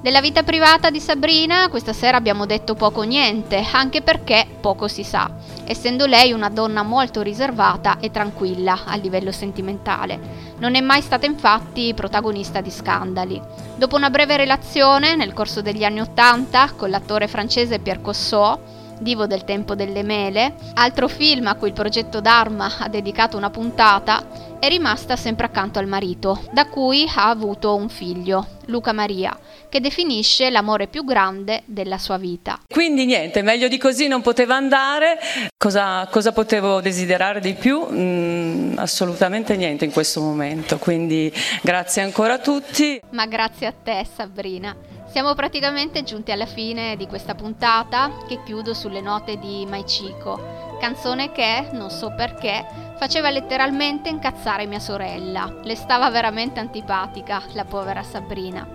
Della 0.04 0.20
vita 0.20 0.42
privata 0.42 0.90
di 0.90 1.00
Sabrina 1.00 1.70
questa 1.70 1.94
sera 1.94 2.18
abbiamo 2.18 2.44
detto 2.44 2.74
poco 2.74 3.00
o 3.00 3.04
niente, 3.04 3.66
anche 3.72 4.02
perché 4.02 4.46
poco 4.60 4.86
si 4.86 5.02
sa, 5.02 5.30
essendo 5.64 6.04
lei 6.04 6.30
una 6.30 6.50
donna 6.50 6.82
molto 6.82 7.22
riservata 7.22 7.96
e 8.00 8.10
tranquilla 8.10 8.80
a 8.84 8.96
livello 8.96 9.32
sentimentale. 9.32 10.52
Non 10.58 10.74
è 10.74 10.82
mai 10.82 11.00
stata 11.00 11.24
infatti 11.24 11.94
protagonista 11.94 12.60
di 12.60 12.70
scandali. 12.70 13.40
Dopo 13.76 13.96
una 13.96 14.10
breve 14.10 14.36
relazione 14.36 15.16
nel 15.16 15.32
corso 15.32 15.62
degli 15.62 15.84
anni 15.84 16.02
Ottanta 16.02 16.72
con 16.76 16.90
l'attore 16.90 17.26
francese 17.26 17.78
Pierre 17.78 18.02
Cossot, 18.02 18.73
divo 19.00 19.26
del 19.26 19.44
tempo 19.44 19.74
delle 19.74 20.02
mele, 20.02 20.54
altro 20.74 21.08
film 21.08 21.46
a 21.46 21.54
cui 21.54 21.68
il 21.68 21.74
progetto 21.74 22.20
Dharma 22.20 22.78
ha 22.78 22.88
dedicato 22.88 23.36
una 23.36 23.50
puntata, 23.50 24.54
è 24.58 24.68
rimasta 24.68 25.16
sempre 25.16 25.46
accanto 25.46 25.78
al 25.78 25.86
marito, 25.86 26.40
da 26.52 26.66
cui 26.66 27.04
ha 27.14 27.28
avuto 27.28 27.74
un 27.74 27.88
figlio, 27.88 28.46
Luca 28.66 28.92
Maria, 28.92 29.36
che 29.68 29.80
definisce 29.80 30.48
l'amore 30.50 30.86
più 30.86 31.04
grande 31.04 31.62
della 31.66 31.98
sua 31.98 32.16
vita. 32.16 32.60
Quindi 32.68 33.04
niente, 33.04 33.42
meglio 33.42 33.68
di 33.68 33.76
così 33.76 34.06
non 34.06 34.22
poteva 34.22 34.54
andare. 34.56 35.18
Cosa, 35.58 36.06
cosa 36.10 36.32
potevo 36.32 36.80
desiderare 36.80 37.40
di 37.40 37.54
più? 37.54 37.86
Mm, 37.90 38.78
assolutamente 38.78 39.56
niente 39.56 39.84
in 39.84 39.92
questo 39.92 40.20
momento. 40.20 40.78
Quindi 40.78 41.32
grazie 41.62 42.02
ancora 42.02 42.34
a 42.34 42.38
tutti. 42.38 43.00
Ma 43.10 43.26
grazie 43.26 43.66
a 43.66 43.72
te 43.72 44.06
Sabrina. 44.14 44.93
Siamo 45.14 45.34
praticamente 45.34 46.02
giunti 46.02 46.32
alla 46.32 46.44
fine 46.44 46.96
di 46.96 47.06
questa 47.06 47.36
puntata 47.36 48.10
che 48.26 48.42
chiudo 48.42 48.74
sulle 48.74 49.00
note 49.00 49.38
di 49.38 49.64
Mai 49.64 49.84
Chico, 49.84 50.76
canzone 50.80 51.30
che, 51.30 51.68
non 51.70 51.88
so 51.88 52.12
perché, 52.16 52.66
faceva 52.98 53.30
letteralmente 53.30 54.08
incazzare 54.08 54.66
mia 54.66 54.80
sorella. 54.80 55.60
Le 55.62 55.76
stava 55.76 56.10
veramente 56.10 56.58
antipatica, 56.58 57.42
la 57.52 57.64
povera 57.64 58.02
Sabrina. 58.02 58.66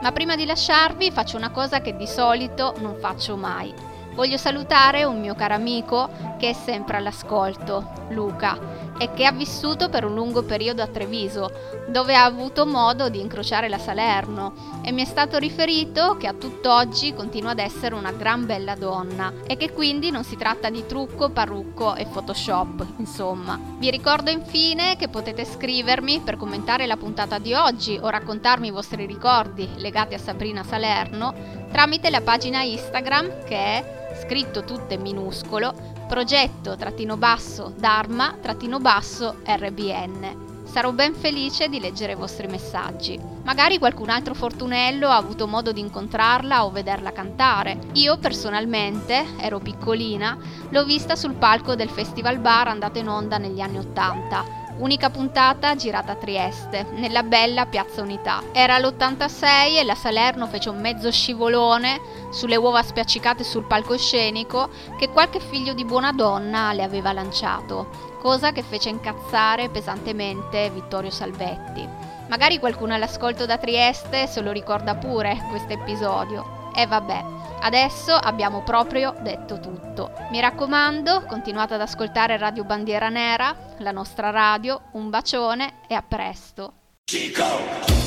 Ma 0.00 0.12
prima 0.12 0.36
di 0.36 0.46
lasciarvi 0.46 1.10
faccio 1.10 1.36
una 1.36 1.50
cosa 1.50 1.80
che 1.80 1.96
di 1.96 2.06
solito 2.06 2.74
non 2.78 2.94
faccio 3.00 3.36
mai. 3.36 3.74
Voglio 4.14 4.36
salutare 4.36 5.02
un 5.02 5.18
mio 5.18 5.34
caro 5.34 5.54
amico 5.54 6.08
che 6.38 6.50
è 6.50 6.52
sempre 6.52 6.98
all'ascolto, 6.98 8.06
Luca, 8.10 8.77
e 8.98 9.12
che 9.14 9.24
ha 9.24 9.32
vissuto 9.32 9.88
per 9.88 10.04
un 10.04 10.14
lungo 10.14 10.42
periodo 10.42 10.82
a 10.82 10.86
Treviso, 10.86 11.50
dove 11.88 12.14
ha 12.14 12.24
avuto 12.24 12.66
modo 12.66 13.08
di 13.08 13.20
incrociare 13.20 13.68
la 13.68 13.78
Salerno 13.78 14.80
e 14.82 14.92
mi 14.92 15.02
è 15.02 15.04
stato 15.04 15.38
riferito 15.38 16.16
che 16.16 16.26
a 16.26 16.34
tutt'oggi 16.34 17.14
continua 17.14 17.52
ad 17.52 17.58
essere 17.58 17.94
una 17.94 18.12
gran 18.12 18.46
bella 18.46 18.74
donna 18.74 19.32
e 19.46 19.56
che 19.56 19.72
quindi 19.72 20.10
non 20.10 20.24
si 20.24 20.36
tratta 20.36 20.70
di 20.70 20.84
trucco, 20.86 21.30
parrucco 21.30 21.94
e 21.94 22.06
Photoshop, 22.06 22.86
insomma. 22.98 23.58
Vi 23.78 23.90
ricordo 23.90 24.30
infine 24.30 24.96
che 24.96 25.08
potete 25.08 25.44
scrivermi 25.44 26.20
per 26.20 26.36
commentare 26.36 26.86
la 26.86 26.96
puntata 26.96 27.38
di 27.38 27.54
oggi 27.54 27.98
o 28.00 28.08
raccontarmi 28.08 28.68
i 28.68 28.72
vostri 28.72 29.06
ricordi 29.06 29.68
legati 29.76 30.14
a 30.14 30.18
Sabrina 30.18 30.62
Salerno 30.62 31.67
tramite 31.70 32.10
la 32.10 32.20
pagina 32.20 32.62
Instagram 32.62 33.44
che 33.44 33.56
è 33.56 34.14
scritto 34.24 34.64
tutto 34.64 34.94
in 34.94 35.00
minuscolo 35.00 35.74
progetto 36.08 36.76
trattino 36.76 37.16
basso 37.16 37.72
Dharma 37.76 38.36
trattino 38.40 38.80
basso 38.80 39.36
RBN. 39.44 40.46
Sarò 40.64 40.92
ben 40.92 41.14
felice 41.14 41.68
di 41.68 41.80
leggere 41.80 42.12
i 42.12 42.16
vostri 42.16 42.46
messaggi. 42.46 43.18
Magari 43.44 43.78
qualcun 43.78 44.10
altro 44.10 44.34
fortunello 44.34 45.08
ha 45.08 45.16
avuto 45.16 45.46
modo 45.46 45.72
di 45.72 45.80
incontrarla 45.80 46.64
o 46.66 46.70
vederla 46.70 47.10
cantare. 47.10 47.78
Io 47.94 48.18
personalmente, 48.18 49.24
ero 49.38 49.60
piccolina, 49.60 50.36
l'ho 50.68 50.84
vista 50.84 51.16
sul 51.16 51.34
palco 51.34 51.74
del 51.74 51.88
Festival 51.88 52.38
Bar 52.38 52.68
andato 52.68 52.98
in 52.98 53.08
onda 53.08 53.38
negli 53.38 53.60
anni 53.60 53.78
Ottanta. 53.78 54.57
Unica 54.78 55.10
puntata 55.10 55.74
girata 55.74 56.12
a 56.12 56.14
Trieste, 56.14 56.86
nella 56.92 57.24
bella 57.24 57.66
Piazza 57.66 58.00
Unità. 58.00 58.44
Era 58.52 58.78
l'86 58.78 59.76
e 59.76 59.82
la 59.82 59.96
Salerno 59.96 60.46
fece 60.46 60.68
un 60.68 60.80
mezzo 60.80 61.10
scivolone 61.10 62.00
sulle 62.30 62.54
uova 62.54 62.84
spiaccicate 62.84 63.42
sul 63.42 63.64
palcoscenico 63.64 64.68
che 64.96 65.08
qualche 65.08 65.40
figlio 65.40 65.72
di 65.72 65.84
buona 65.84 66.12
donna 66.12 66.72
le 66.72 66.84
aveva 66.84 67.12
lanciato, 67.12 67.88
cosa 68.20 68.52
che 68.52 68.62
fece 68.62 68.88
incazzare 68.90 69.68
pesantemente 69.68 70.70
Vittorio 70.70 71.10
Salvetti. 71.10 71.88
Magari 72.28 72.60
qualcuno 72.60 72.94
all'ascolto 72.94 73.46
da 73.46 73.58
Trieste 73.58 74.28
se 74.28 74.40
lo 74.42 74.52
ricorda 74.52 74.94
pure 74.94 75.44
questo 75.50 75.72
episodio. 75.72 76.57
E 76.78 76.86
vabbè, 76.86 77.24
adesso 77.62 78.14
abbiamo 78.14 78.62
proprio 78.62 79.12
detto 79.20 79.58
tutto. 79.58 80.12
Mi 80.30 80.38
raccomando, 80.38 81.24
continuate 81.24 81.74
ad 81.74 81.80
ascoltare 81.80 82.36
Radio 82.36 82.62
Bandiera 82.62 83.08
Nera, 83.08 83.52
la 83.78 83.90
nostra 83.90 84.30
radio, 84.30 84.82
un 84.92 85.10
bacione 85.10 85.80
e 85.88 85.94
a 85.96 86.04
presto. 86.06 86.74
Chico! 87.02 87.97